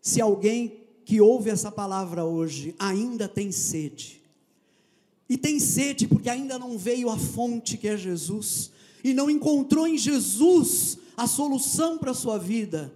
[0.00, 4.15] se alguém que ouve essa palavra hoje ainda tem sede,
[5.28, 8.70] e tem sede porque ainda não veio a fonte que é Jesus,
[9.02, 12.92] e não encontrou em Jesus a solução para a sua vida,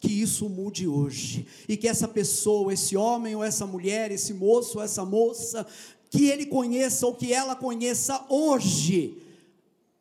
[0.00, 4.78] que isso mude hoje, e que essa pessoa, esse homem ou essa mulher, esse moço
[4.78, 5.66] ou essa moça,
[6.10, 9.16] que ele conheça ou que ela conheça hoje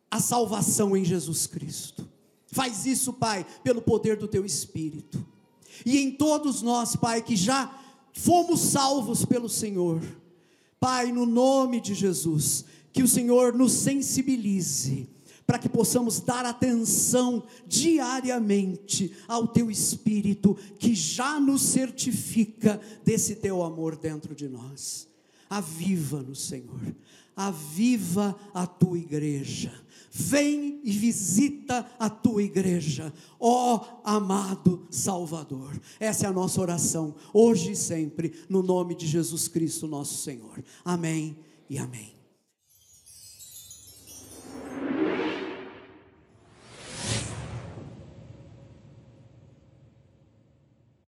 [0.09, 2.07] a salvação em Jesus Cristo.
[2.47, 5.25] Faz isso, Pai, pelo poder do teu Espírito.
[5.85, 7.73] E em todos nós, Pai, que já
[8.13, 10.01] fomos salvos pelo Senhor,
[10.81, 15.07] Pai, no nome de Jesus, que o Senhor nos sensibilize
[15.45, 23.61] para que possamos dar atenção diariamente ao teu espírito que já nos certifica desse teu
[23.61, 25.07] amor dentro de nós.
[25.47, 26.95] Aviva-nos, Senhor.
[27.35, 29.71] Aviva a tua igreja
[30.13, 35.79] Vem e visita a tua igreja, ó amado Salvador.
[35.99, 40.61] Essa é a nossa oração, hoje e sempre, no nome de Jesus Cristo, nosso Senhor.
[40.83, 41.37] Amém
[41.69, 42.20] e amém.